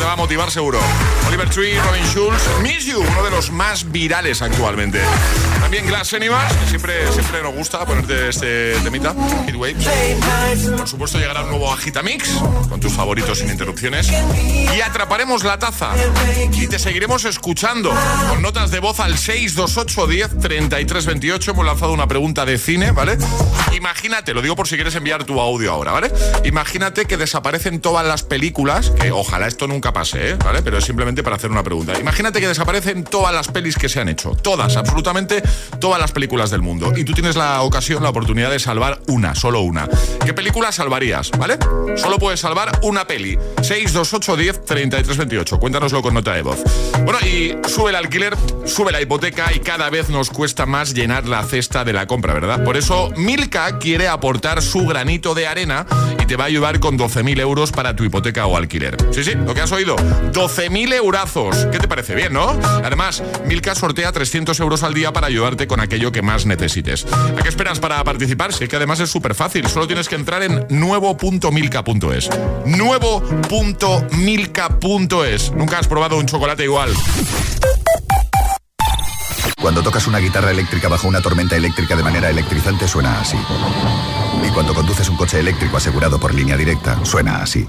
Te 0.00 0.06
va 0.06 0.14
a 0.14 0.16
motivar 0.16 0.50
seguro. 0.50 0.80
Oliver 1.28 1.50
Tree, 1.50 1.78
Robin 1.78 2.02
Schulz, 2.06 2.40
Miss 2.62 2.86
You, 2.86 3.00
uno 3.00 3.22
de 3.22 3.30
los 3.30 3.50
más 3.50 3.92
virales 3.92 4.40
actualmente. 4.40 4.98
También 5.60 5.86
Glass 5.86 6.14
Animals, 6.14 6.54
que 6.54 6.66
siempre, 6.70 7.12
siempre 7.12 7.42
nos 7.42 7.54
gusta 7.54 7.84
ponerte 7.84 8.30
este 8.30 8.76
temita, 8.82 9.14
Hit 9.44 9.56
Waves. 9.56 10.70
Por 10.70 10.88
supuesto 10.88 11.18
llegará 11.18 11.42
un 11.42 11.50
nuevo 11.50 11.70
Agitamix, 11.70 12.30
con 12.70 12.80
tus 12.80 12.94
favoritos 12.94 13.40
sin 13.40 13.50
interrupciones. 13.50 14.10
Y 14.74 14.80
atraparemos 14.80 15.44
la 15.44 15.58
taza. 15.58 15.90
Y 16.50 16.66
te 16.66 16.78
seguiremos 16.78 17.26
escuchando 17.26 17.92
con 18.30 18.40
notas 18.40 18.70
de 18.70 18.80
voz 18.80 19.00
al 19.00 19.18
628 19.18 20.06
10 20.06 20.38
33 20.38 21.06
28. 21.06 21.50
Hemos 21.50 21.66
lanzado 21.66 21.92
una 21.92 22.08
pregunta 22.08 22.46
de 22.46 22.56
cine, 22.56 22.92
¿vale? 22.92 23.18
Imagínate, 23.76 24.32
lo 24.32 24.40
digo 24.40 24.56
por 24.56 24.66
si 24.66 24.76
quieres 24.76 24.94
enviar 24.94 25.24
tu 25.24 25.38
audio 25.38 25.72
ahora, 25.72 25.92
¿vale? 25.92 26.10
Imagínate 26.44 27.04
que 27.04 27.18
desaparecen 27.18 27.80
todas 27.82 28.06
las 28.06 28.22
películas, 28.22 28.90
que 28.90 29.12
ojalá 29.12 29.46
esto 29.46 29.66
nunca 29.66 29.89
pase, 29.92 30.30
¿eh? 30.30 30.36
¿vale? 30.44 30.62
Pero 30.62 30.78
es 30.78 30.84
simplemente 30.84 31.22
para 31.22 31.36
hacer 31.36 31.50
una 31.50 31.62
pregunta. 31.62 31.98
Imagínate 31.98 32.40
que 32.40 32.48
desaparecen 32.48 33.04
todas 33.04 33.34
las 33.34 33.48
pelis 33.48 33.76
que 33.76 33.88
se 33.88 34.00
han 34.00 34.08
hecho. 34.08 34.30
Todas, 34.30 34.76
absolutamente 34.76 35.42
todas 35.78 36.00
las 36.00 36.12
películas 36.12 36.50
del 36.50 36.62
mundo. 36.62 36.92
Y 36.96 37.04
tú 37.04 37.12
tienes 37.12 37.36
la 37.36 37.62
ocasión, 37.62 38.02
la 38.02 38.10
oportunidad 38.10 38.50
de 38.50 38.58
salvar 38.58 39.00
una, 39.08 39.34
solo 39.34 39.60
una. 39.60 39.88
¿Qué 40.24 40.34
película 40.34 40.72
salvarías? 40.72 41.30
¿Vale? 41.38 41.58
Solo 41.96 42.18
puedes 42.18 42.40
salvar 42.40 42.80
una 42.82 43.06
peli. 43.06 43.38
628 43.62 44.36
10 44.36 44.64
33 44.64 45.16
28. 45.16 45.58
Cuéntanoslo 45.58 46.02
con 46.02 46.14
nota 46.14 46.34
de 46.34 46.42
voz. 46.42 46.62
Bueno, 47.04 47.18
y 47.26 47.56
sube 47.68 47.90
el 47.90 47.96
alquiler, 47.96 48.36
sube 48.66 48.92
la 48.92 49.00
hipoteca 49.00 49.52
y 49.54 49.60
cada 49.60 49.90
vez 49.90 50.08
nos 50.08 50.30
cuesta 50.30 50.66
más 50.66 50.94
llenar 50.94 51.26
la 51.26 51.42
cesta 51.42 51.84
de 51.84 51.92
la 51.92 52.06
compra, 52.06 52.34
¿verdad? 52.34 52.64
Por 52.64 52.76
eso 52.76 53.10
Milka 53.16 53.78
quiere 53.78 54.08
aportar 54.08 54.62
su 54.62 54.86
granito 54.86 55.34
de 55.34 55.46
arena 55.46 55.86
y 56.22 56.26
te 56.26 56.36
va 56.36 56.44
a 56.44 56.46
ayudar 56.46 56.80
con 56.80 56.98
12.000 56.98 57.40
euros 57.40 57.72
para 57.72 57.96
tu 57.96 58.04
hipoteca 58.04 58.46
o 58.46 58.56
alquiler. 58.56 58.96
Sí, 59.12 59.24
sí, 59.24 59.32
lo 59.34 59.54
que 59.54 59.60
has 59.60 59.72
oído. 59.72 59.79
12.000 59.86 60.94
eurazos. 60.94 61.66
¿Qué 61.72 61.78
te 61.78 61.88
parece 61.88 62.14
bien, 62.14 62.32
no? 62.32 62.58
Además, 62.84 63.22
Milka 63.46 63.74
sortea 63.74 64.12
300 64.12 64.58
euros 64.60 64.82
al 64.82 64.94
día 64.94 65.12
para 65.12 65.26
ayudarte 65.26 65.66
con 65.66 65.80
aquello 65.80 66.12
que 66.12 66.22
más 66.22 66.46
necesites. 66.46 67.06
¿A 67.12 67.42
qué 67.42 67.48
esperas 67.48 67.80
para 67.80 68.02
participar? 68.04 68.52
Si 68.52 68.64
es 68.64 68.70
que 68.70 68.76
además 68.76 69.00
es 69.00 69.10
súper 69.10 69.34
fácil. 69.34 69.66
Solo 69.68 69.86
tienes 69.86 70.08
que 70.08 70.16
entrar 70.16 70.42
en 70.42 70.66
nuevo.milka.es. 70.68 72.30
Nuevo.milka.es. 72.66 75.52
Nunca 75.52 75.78
has 75.78 75.88
probado 75.88 76.16
un 76.16 76.26
chocolate 76.26 76.64
igual. 76.64 76.92
Cuando 79.60 79.82
tocas 79.82 80.06
una 80.06 80.18
guitarra 80.18 80.50
eléctrica 80.50 80.88
bajo 80.88 81.06
una 81.06 81.20
tormenta 81.20 81.54
eléctrica 81.54 81.94
de 81.94 82.02
manera 82.02 82.30
electrizante 82.30 82.88
suena 82.88 83.20
así. 83.20 83.36
Y 84.46 84.50
cuando 84.52 84.74
conduces 84.74 85.08
un 85.10 85.16
coche 85.16 85.38
eléctrico 85.38 85.76
asegurado 85.76 86.18
por 86.18 86.34
línea 86.34 86.56
directa, 86.56 87.04
suena 87.04 87.42
así. 87.42 87.68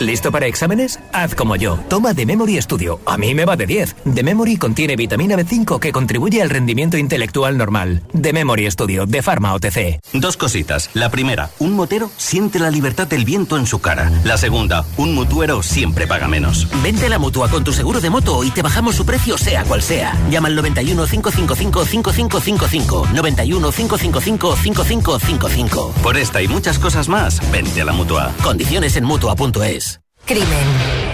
¿Listo 0.00 0.30
para 0.30 0.46
exámenes? 0.46 1.00
Haz 1.12 1.34
como 1.34 1.56
yo. 1.56 1.78
Toma 1.88 2.12
The 2.12 2.26
Memory 2.26 2.60
Studio. 2.60 3.00
A 3.06 3.16
mí 3.16 3.34
me 3.34 3.46
va 3.46 3.56
de 3.56 3.66
10. 3.66 3.96
The 4.14 4.22
Memory 4.22 4.58
contiene 4.58 4.94
vitamina 4.94 5.36
B5 5.36 5.78
que 5.78 5.90
contribuye 5.90 6.42
al 6.42 6.50
rendimiento 6.50 6.98
intelectual 6.98 7.56
normal. 7.56 8.02
The 8.20 8.34
Memory 8.34 8.70
Studio 8.70 9.06
de 9.06 9.22
Pharma 9.22 9.54
OTC. 9.54 10.00
Dos 10.12 10.36
cositas. 10.36 10.90
La 10.92 11.08
primera, 11.08 11.50
un 11.60 11.72
motero 11.72 12.10
siente 12.18 12.58
la 12.58 12.70
libertad 12.70 13.06
del 13.06 13.24
viento 13.24 13.56
en 13.56 13.66
su 13.66 13.78
cara. 13.78 14.12
La 14.24 14.36
segunda, 14.36 14.84
un 14.98 15.14
mutuero 15.14 15.62
siempre 15.62 16.06
paga 16.06 16.28
menos. 16.28 16.68
Vente 16.82 17.06
a 17.06 17.08
la 17.08 17.18
mutua 17.18 17.48
con 17.48 17.64
tu 17.64 17.72
seguro 17.72 18.00
de 18.02 18.10
moto 18.10 18.44
y 18.44 18.50
te 18.50 18.60
bajamos 18.60 18.96
su 18.96 19.06
precio 19.06 19.38
sea 19.38 19.64
cual 19.64 19.80
sea. 19.80 20.14
Llama 20.30 20.48
al 20.48 20.56
91 20.56 21.06
555 21.06 21.84
5555. 21.86 23.08
91 23.14 23.72
555 23.72 24.56
5555. 24.56 25.94
Por 26.02 26.18
esta 26.18 26.42
y 26.42 26.48
muchas 26.48 26.78
cosas 26.78 27.08
más, 27.08 27.40
vente 27.50 27.80
a 27.80 27.86
la 27.86 27.92
mutua. 27.92 28.34
Condiciones 28.42 28.96
en 28.96 29.04
mutua.es. 29.04 29.85
Crimen, 30.26 30.66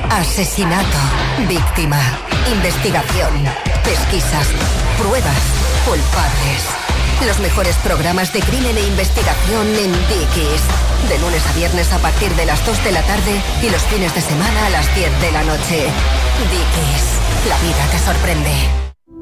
asesinato, 0.09 0.97
víctima, 1.47 2.01
investigación, 2.51 3.45
pesquisas, 3.85 4.49
pruebas, 4.97 5.37
culpables. 5.85 6.65
Los 7.27 7.39
mejores 7.41 7.77
programas 7.85 8.33
de 8.33 8.41
crimen 8.41 8.75
e 8.75 8.81
investigación 8.81 9.67
en 9.77 9.93
Dickies. 10.09 10.63
De 11.11 11.19
lunes 11.19 11.47
a 11.47 11.53
viernes 11.53 11.93
a 11.93 11.99
partir 11.99 12.35
de 12.37 12.47
las 12.47 12.65
2 12.65 12.85
de 12.85 12.93
la 12.93 13.03
tarde 13.03 13.43
y 13.63 13.69
los 13.69 13.83
fines 13.83 14.15
de 14.15 14.23
semana 14.23 14.67
a 14.67 14.71
las 14.71 14.95
10 14.95 15.21
de 15.21 15.33
la 15.33 15.43
noche. 15.45 15.89
Dickies, 16.49 17.05
la 17.51 17.59
vida 17.59 17.87
te 17.91 17.99
sorprende. 17.99 18.92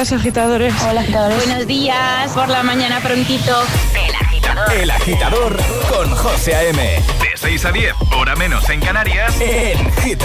días, 0.00 0.12
agitadores. 0.12 0.74
Hola. 0.82 1.04
Buenos 1.44 1.66
días, 1.66 2.32
por 2.32 2.48
la 2.48 2.62
mañana 2.62 3.00
prontito. 3.00 3.62
El 3.94 4.14
agitador. 4.14 4.72
El 4.72 4.90
agitador 4.90 5.56
con 5.90 6.10
José 6.16 6.54
A.M. 6.54 6.82
De 6.82 7.36
6 7.36 7.64
a 7.66 7.72
10, 7.72 7.94
hora 8.16 8.34
menos 8.36 8.68
en 8.70 8.80
Canarias, 8.80 9.38
en 9.40 9.92
Hit 10.02 10.22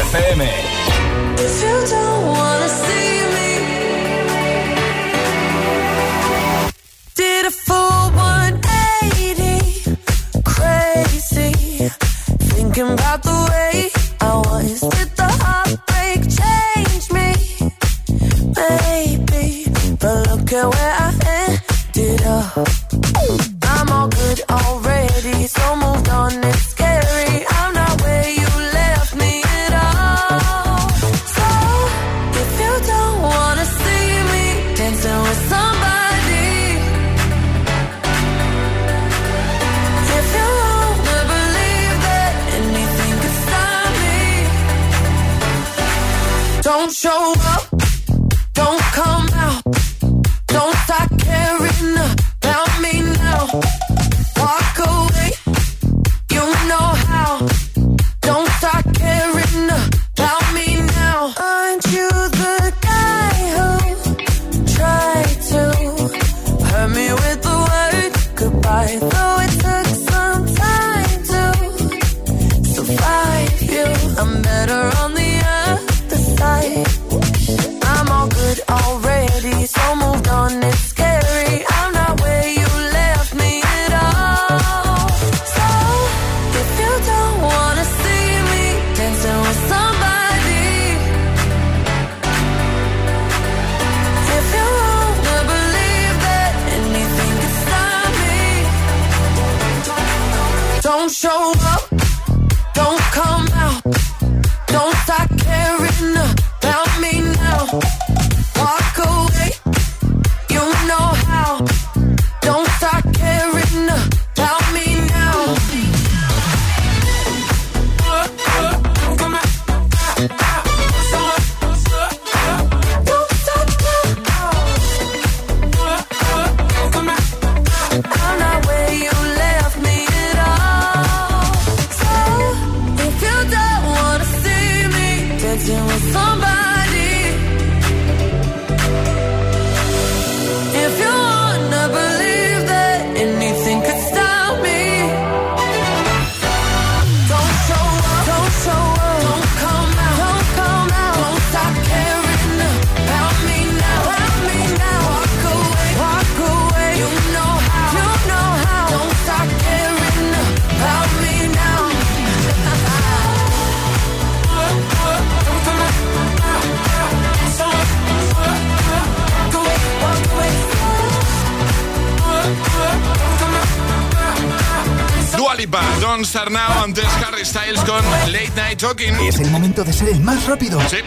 momento 179.55 179.85
de 179.85 179.93
ser 179.93 180.09
el 180.09 180.19
más 180.19 180.47
rápido. 180.47 180.81
Sí. 180.89 180.97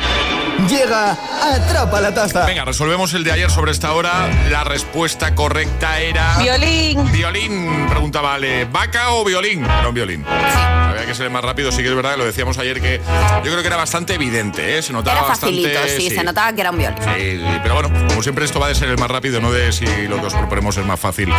Llega, 0.70 1.18
atrapa 1.55 2.01
la 2.01 2.14
taza. 2.14 2.46
Venga, 2.46 2.64
resolvemos 2.64 3.12
el 3.12 3.22
de 3.22 3.32
ayer 3.32 3.51
sobre 3.51 3.72
esta 3.72 3.92
hora. 3.92 4.26
La 4.51 4.64
respuesta 4.64 5.34
correcta 5.34 6.01
era... 6.01 6.38
Violín. 6.38 7.12
Violín, 7.12 7.86
preguntaba 7.90 8.34
Ale. 8.34 8.64
¿Vaca 8.64 9.11
o 9.12 9.22
violín? 9.22 9.66
No, 9.82 9.92
violín. 9.92 10.24
Sí. 10.24 10.78
Que 11.09 11.14
ser 11.14 11.30
más 11.30 11.42
rápido, 11.42 11.72
sí 11.72 11.82
que 11.82 11.88
es 11.88 11.94
verdad, 11.94 12.18
lo 12.18 12.26
decíamos 12.26 12.59
ayer 12.59 12.82
que 12.82 13.00
yo 13.42 13.50
creo 13.50 13.62
que 13.62 13.66
era 13.66 13.76
bastante 13.76 14.12
evidente, 14.12 14.76
¿eh? 14.76 14.82
Se 14.82 14.92
notaba 14.92 15.20
era 15.20 15.28
facilito, 15.28 15.68
bastante... 15.68 15.96
sí, 15.96 16.11
se 16.11 16.22
notaba 16.22 16.52
que 16.52 16.61
era 16.61 16.70
un 16.70 16.76
violín. 16.76 16.98
Sí, 17.02 17.42
pero 17.62 17.74
bueno, 17.76 18.09
como 18.09 18.22
siempre 18.22 18.44
esto 18.44 18.61
va 18.61 18.68
de 18.68 18.74
ser 18.74 18.90
el 18.90 18.98
más 18.98 19.11
rápido, 19.11 19.40
no 19.40 19.50
de 19.50 19.72
si 19.72 19.86
lo 20.06 20.20
que 20.20 20.26
os 20.26 20.34
proponemos 20.34 20.76
es 20.76 20.84
más 20.84 21.00
fácil 21.00 21.32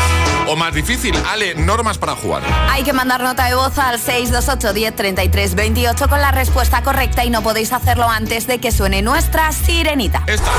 o 0.48 0.56
más 0.56 0.74
difícil. 0.74 1.16
Ale, 1.28 1.54
normas 1.54 2.00
para 2.00 2.16
jugar. 2.16 2.42
Hay 2.68 2.82
que 2.82 2.94
mandar 2.94 3.22
nota 3.22 3.46
de 3.46 3.54
voz 3.54 3.78
al 3.78 4.00
628 4.00 4.74
10 4.74 4.96
33 4.96 5.54
28 5.54 6.10
con 6.10 6.20
la 6.20 6.32
respuesta 6.32 6.82
correcta 6.82 7.24
y 7.24 7.30
no 7.30 7.44
podéis 7.44 7.72
hacerlo 7.72 8.10
antes 8.10 8.48
de 8.48 8.58
que 8.58 8.72
suene 8.72 9.04
nuestra 9.04 9.52
sirenita. 9.52 10.24
Esta. 10.26 10.50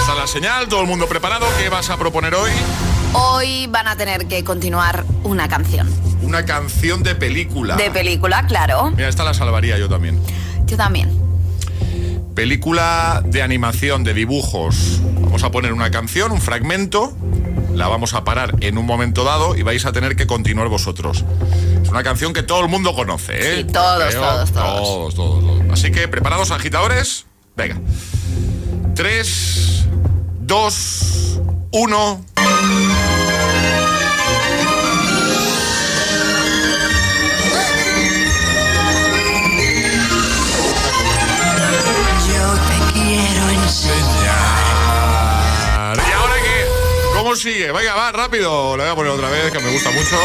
Está 0.00 0.16
la 0.16 0.26
señal, 0.26 0.66
todo 0.68 0.80
el 0.80 0.88
mundo 0.88 1.06
preparado. 1.06 1.46
¿Qué 1.60 1.68
vas 1.68 1.88
a 1.90 1.96
proponer 1.96 2.34
hoy? 2.34 2.50
Hoy 3.12 3.66
van 3.66 3.88
a 3.88 3.96
tener 3.96 4.26
que 4.26 4.44
continuar 4.44 5.04
una 5.24 5.48
canción. 5.48 5.88
Una 6.22 6.44
canción 6.44 7.02
de 7.02 7.14
película. 7.14 7.76
De 7.76 7.90
película, 7.90 8.46
claro. 8.46 8.90
Mira, 8.90 9.08
esta 9.08 9.24
la 9.24 9.34
salvaría 9.34 9.78
yo 9.78 9.88
también. 9.88 10.20
Yo 10.66 10.76
también. 10.76 11.10
Película 12.34 13.22
de 13.24 13.42
animación, 13.42 14.04
de 14.04 14.14
dibujos. 14.14 15.00
Vamos 15.20 15.42
a 15.42 15.50
poner 15.50 15.72
una 15.72 15.90
canción, 15.90 16.30
un 16.30 16.40
fragmento. 16.40 17.12
La 17.74 17.88
vamos 17.88 18.14
a 18.14 18.24
parar 18.24 18.54
en 18.60 18.78
un 18.78 18.86
momento 18.86 19.24
dado 19.24 19.56
y 19.56 19.62
vais 19.62 19.84
a 19.86 19.92
tener 19.92 20.14
que 20.14 20.26
continuar 20.26 20.68
vosotros. 20.68 21.24
Es 21.82 21.88
una 21.88 22.02
canción 22.02 22.32
que 22.32 22.42
todo 22.42 22.60
el 22.60 22.68
mundo 22.68 22.94
conoce, 22.94 23.38
¿eh? 23.38 23.56
Sí, 23.58 23.64
todos, 23.72 24.08
Creo, 24.08 24.20
todos, 24.20 24.52
todos. 24.52 24.82
todos, 24.82 25.14
todos, 25.14 25.40
todos. 25.40 25.62
Así 25.72 25.90
que, 25.90 26.06
¿preparados, 26.06 26.50
agitadores? 26.52 27.26
Venga. 27.56 27.80
3, 28.94 29.84
2, 30.40 31.40
1. 31.72 32.24
¿Cómo 47.30 47.38
sigue? 47.40 47.70
Venga, 47.70 47.94
va, 47.94 48.10
rápido. 48.10 48.76
Le 48.76 48.82
voy 48.82 48.90
a 48.92 48.94
poner 48.96 49.12
otra 49.12 49.30
vez, 49.30 49.52
que 49.52 49.60
me 49.60 49.70
gusta 49.70 49.88
mucho. 49.92 50.16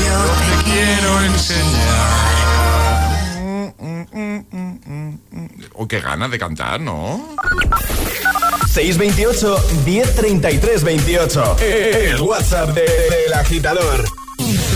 Yo 0.00 0.34
te 0.34 0.64
quiero 0.64 1.22
enseñar. 1.22 2.10
Oh, 5.74 5.86
qué 5.86 6.00
ganas 6.00 6.32
de 6.32 6.40
cantar, 6.40 6.80
¿no? 6.80 7.36
628 8.68 9.64
1033 9.86 10.82
28. 10.82 11.56
El 11.60 12.20
WhatsApp 12.22 12.70
de- 12.70 12.82
del 12.82 13.32
agitador. 13.32 14.04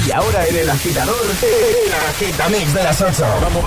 Y 0.06 0.12
ahora 0.12 0.46
en 0.46 0.56
el 0.58 0.70
agitador, 0.70 1.16
el 1.42 1.92
agitamix 1.92 2.72
de 2.72 2.84
las 2.84 3.00
8. 3.00 3.24
Vamos. 3.42 3.64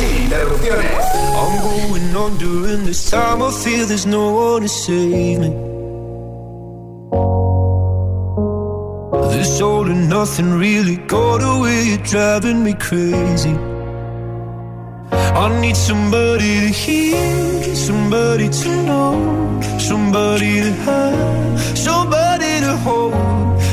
I'm 0.00 1.60
going 1.62 2.16
on 2.16 2.38
during 2.38 2.84
this 2.84 3.10
time. 3.10 3.42
I 3.42 3.50
feel 3.50 3.86
there's 3.86 4.06
no 4.06 4.32
one 4.32 4.62
to 4.62 4.68
save 4.68 5.40
me. 5.40 5.48
This 9.32 9.60
all 9.60 9.86
and 9.86 10.08
nothing 10.08 10.52
really 10.52 10.96
got 10.96 11.40
away. 11.42 11.82
You're 11.90 12.06
driving 12.14 12.62
me 12.64 12.74
crazy. 12.74 13.56
I 15.42 15.60
need 15.60 15.76
somebody 15.76 16.60
to 16.60 16.68
hear, 16.68 17.74
somebody 17.74 18.48
to 18.48 18.68
know, 18.86 19.60
somebody 19.78 20.60
to 20.60 20.72
have, 20.72 21.78
somebody 21.78 22.60
to 22.60 22.76
hold. 22.78 23.27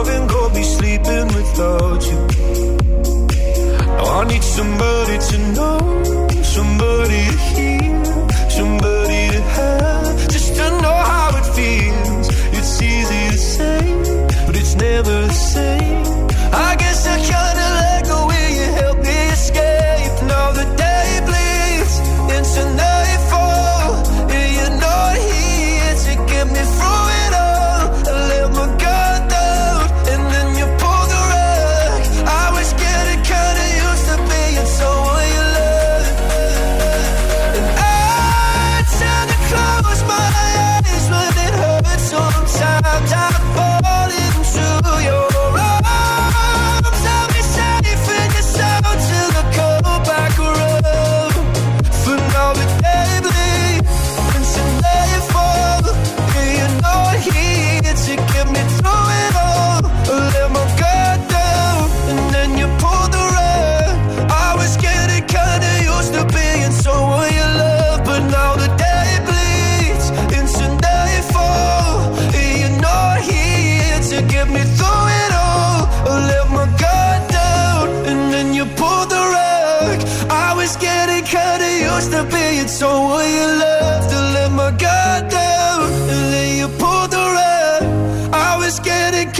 Of 0.00 0.08
loving 0.08 0.26
got 0.26 0.54
me 0.54 0.62
sleeping 0.62 1.26
without 1.38 2.02
you. 2.10 2.20
Now 3.96 4.20
I 4.20 4.24
need 4.28 4.42
somebody 4.42 5.18
to 5.28 5.38
know, 5.56 5.78
somebody 6.42 7.20
to 7.30 7.36
hear, 7.50 8.04
somebody 8.50 9.20
to 9.34 9.40
have, 9.56 10.28
just 10.28 10.54
to 10.56 10.70
know 10.82 10.98
how 11.10 11.25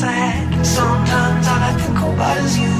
sad. 0.00 0.66
Sometimes 0.66 1.46
all 1.46 1.62
I 1.68 1.72
think 1.78 1.98
about 1.98 2.38
is 2.38 2.58
you. 2.58 2.79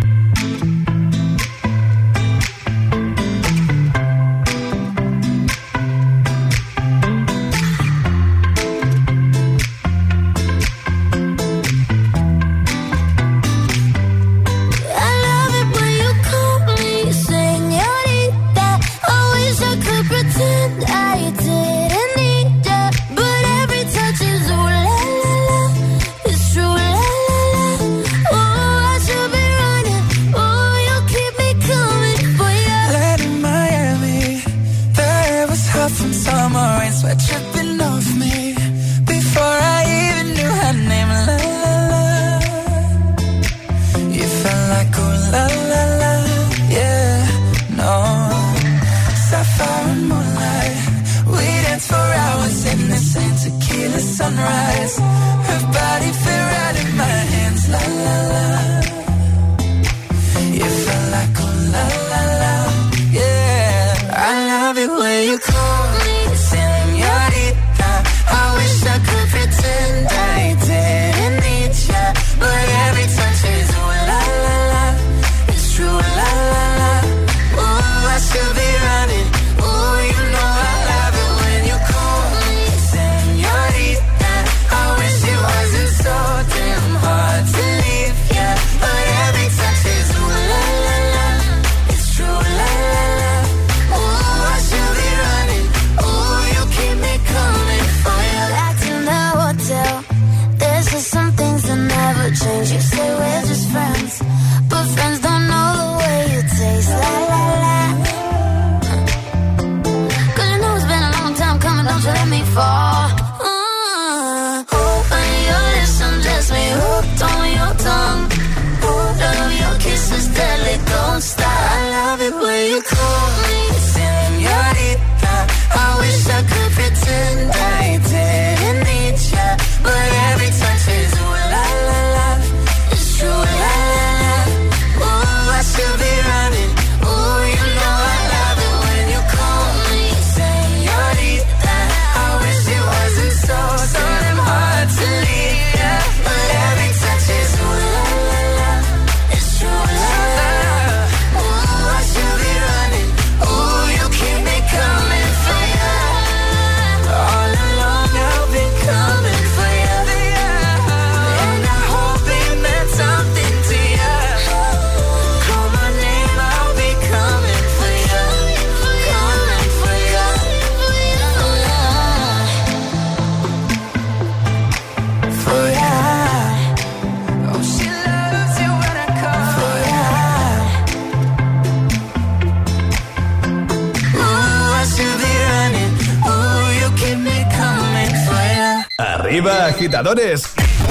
agitadores. 189.91 190.43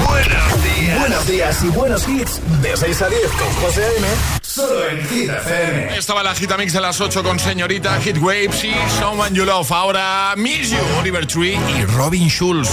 Buenos 0.07 0.63
días. 0.63 0.99
Buenos 0.99 1.27
días 1.27 1.63
y 1.63 1.67
buenos 1.69 2.07
hits. 2.07 2.39
De 2.61 2.77
6 2.77 3.01
a 3.01 3.09
10 3.09 3.21
con 3.31 3.53
José 3.55 3.83
A.M. 3.83 4.07
Solo 4.43 4.87
en 4.89 5.07
Hit 5.07 5.29
FM. 5.29 5.97
Estaba 5.97 6.21
la 6.21 6.35
Gita 6.35 6.55
Mix 6.55 6.73
de 6.73 6.81
las 6.81 7.01
8 7.01 7.23
con 7.23 7.39
señorita 7.39 7.99
Hit 7.99 8.19
Waves 8.19 8.63
y 8.63 8.73
Someone 8.99 9.35
You 9.35 9.45
Love. 9.45 9.71
Ahora 9.71 10.35
Miss 10.37 10.69
You, 10.69 10.77
Oliver 10.99 11.25
Tree 11.25 11.57
y 11.77 11.85
Robin 11.85 12.29
Schulz. 12.29 12.69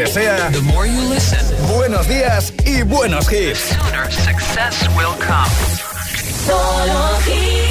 Te 0.00 0.06
desea 0.06 0.50
buenos 1.76 2.08
días 2.08 2.54
y 2.64 2.82
buenos 2.82 3.30
hits. 3.30 3.76
success 4.10 4.88
will 4.96 5.14
come. 5.18 5.50
Solo 6.46 7.18
hits. 7.26 7.70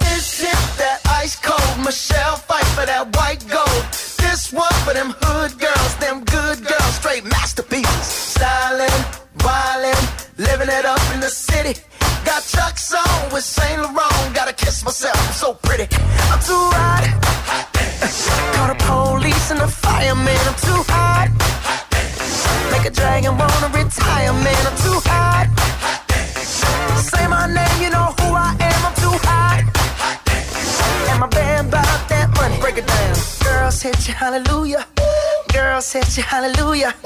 This 0.00 0.40
is 0.40 0.76
that 0.78 1.00
ice 1.22 1.36
cold 1.36 1.84
Michelle 1.84 2.36
fight 2.36 2.64
for 2.74 2.86
that 2.86 3.12
Girls 36.16 36.24
hit 36.24 36.24
you, 36.24 36.30
hallelujah 36.30 37.05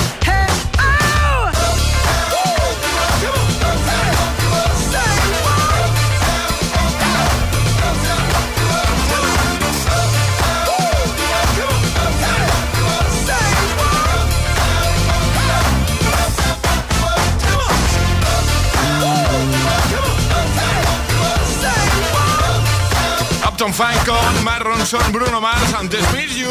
Fine 23.81 24.03
con 24.05 24.43
Mark 24.43 24.63
Ronson, 24.63 25.11
Bruno 25.11 25.41
Mars, 25.41 25.73
antes 25.73 26.01
Miss 26.13 26.35
You. 26.35 26.47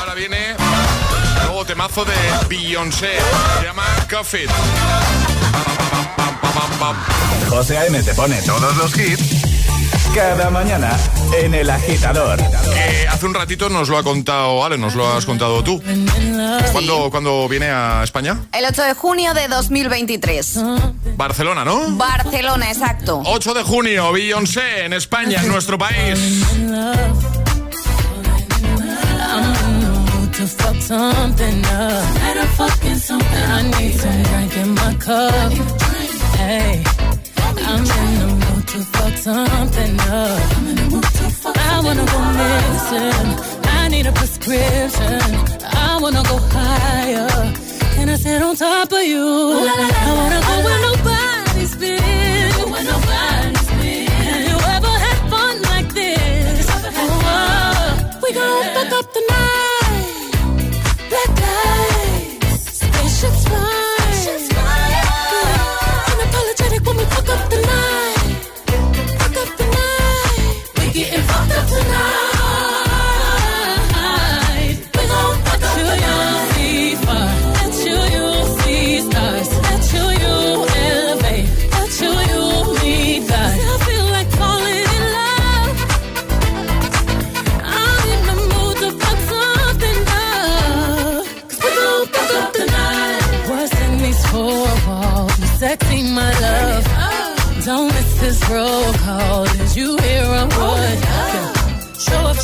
Ahora 0.00 0.12
viene 0.12 0.50
el 0.50 1.46
nuevo 1.46 1.64
temazo 1.64 2.04
de 2.04 2.12
Beyoncé. 2.46 3.12
Se 3.58 3.64
llama 3.64 3.84
Coffee. 4.10 4.46
José 7.48 7.78
A.M. 7.78 8.02
te 8.02 8.12
pone 8.12 8.42
todos 8.42 8.76
los 8.76 8.94
hits 8.98 9.41
Cada 10.14 10.50
mañana 10.50 10.90
en 11.40 11.54
El 11.54 11.70
Agitador. 11.70 12.38
Eh, 12.74 13.06
hace 13.10 13.24
un 13.24 13.32
ratito 13.32 13.70
nos 13.70 13.88
lo 13.88 13.96
ha 13.96 14.02
contado 14.02 14.62
Ale, 14.64 14.76
nos 14.76 14.94
lo 14.94 15.10
has 15.10 15.24
contado 15.24 15.64
tú. 15.64 15.82
¿Cuándo, 16.72 17.10
¿Cuándo 17.10 17.48
viene 17.48 17.70
a 17.70 18.02
España? 18.04 18.38
El 18.52 18.66
8 18.66 18.82
de 18.82 18.94
junio 18.94 19.32
de 19.32 19.48
2023. 19.48 20.60
Barcelona, 21.16 21.64
¿no? 21.64 21.96
Barcelona, 21.96 22.70
exacto. 22.70 23.22
8 23.24 23.54
de 23.54 23.62
junio, 23.62 24.12
Beyoncé 24.12 24.84
en 24.84 24.92
España, 24.92 25.40
en 25.42 25.48
nuestro 25.48 25.78
país. 25.78 26.18
to 30.32 30.48
fuck 30.48 30.76
something 30.80 31.64
up. 31.66 32.14
Better 32.14 32.46
fucking 32.56 32.96
something 32.96 33.44
I 33.58 33.62
need 33.62 33.94
some 33.94 34.22
drink 34.24 34.56
in 34.56 34.74
my 34.74 34.94
cup. 34.94 35.52
Hey, 36.36 36.82
I'm 37.58 37.84
in 37.84 38.18
the 38.18 38.31
to 38.72 38.78
fuck 38.78 39.14
something 39.18 40.00
up. 40.00 40.40
I 41.56 41.80
wanna 41.84 42.06
go 42.06 42.20
missing. 42.40 43.28
I 43.64 43.88
need 43.88 44.06
a 44.06 44.12
prescription. 44.12 45.20
I 45.62 45.98
wanna 46.00 46.22
go 46.22 46.38
higher. 46.56 47.28
Can 47.94 48.08
I 48.08 48.16
sit 48.16 48.40
on 48.40 48.56
top 48.56 48.90
of 48.90 49.02
you? 49.02 49.26
I 49.28 50.10
wanna 50.18 50.40
go 50.48 50.54
where 50.64 50.80
nobody's 50.88 51.76
been. 51.76 52.00
Where 52.72 52.84
nobody's 52.92 53.70
been. 53.78 54.06
Have 54.28 54.44
you 54.50 54.58
ever 54.76 54.94
had 55.04 55.18
fun 55.32 55.54
like 55.72 55.88
this? 55.92 56.66
Oh, 56.96 58.20
we 58.22 58.32
gon' 58.32 58.64
fuck 58.74 58.92
up 58.98 59.12
the 59.12 59.22
night. 59.28 59.71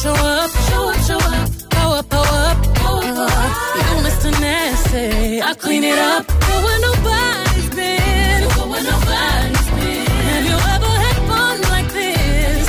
Show 0.03 0.13
up, 0.13 0.51
show 0.51 0.91
up, 0.91 0.97
show 1.09 1.19
up. 1.19 1.51
Power 1.71 1.97
up, 1.99 2.09
power 2.09 2.39
up, 2.51 2.75
power 2.77 3.03
up. 3.03 3.53
You 3.75 3.83
Mr. 4.07 4.31
Nasty, 4.41 5.43
I 5.43 5.55
clean 5.55 5.83
it 5.83 5.99
up. 5.99 6.25
Go 6.29 6.55
where 6.65 6.81
nobody's 6.89 7.71
been. 7.75 8.41
Go 8.55 8.63
where 8.71 8.85
nobody's 8.95 9.69
been. 9.77 10.07
Have 10.31 10.45
you 10.51 10.59
ever 10.75 10.93
had 11.05 11.19
fun 11.31 11.57
like 11.75 11.89
this? 11.93 12.69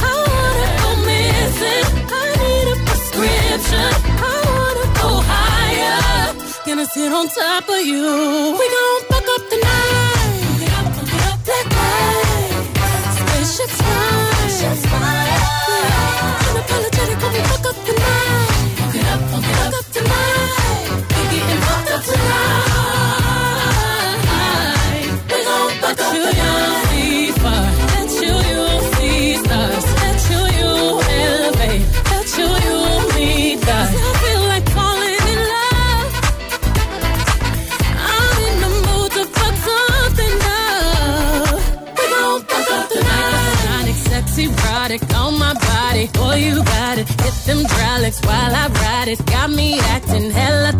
I 0.00 0.12
wanna 0.26 0.68
go 0.80 0.90
missing. 1.10 1.86
I 2.08 2.24
need 2.40 2.66
a 2.72 2.76
prescription. 2.88 3.92
I 4.24 4.34
wanna 4.56 4.86
go 5.00 5.10
higher. 5.34 6.34
Gonna 6.66 6.86
sit 6.86 7.12
on 7.12 7.28
top 7.28 7.68
of 7.68 7.82
you. 7.84 8.56
We 8.58 8.66
gon' 8.76 9.09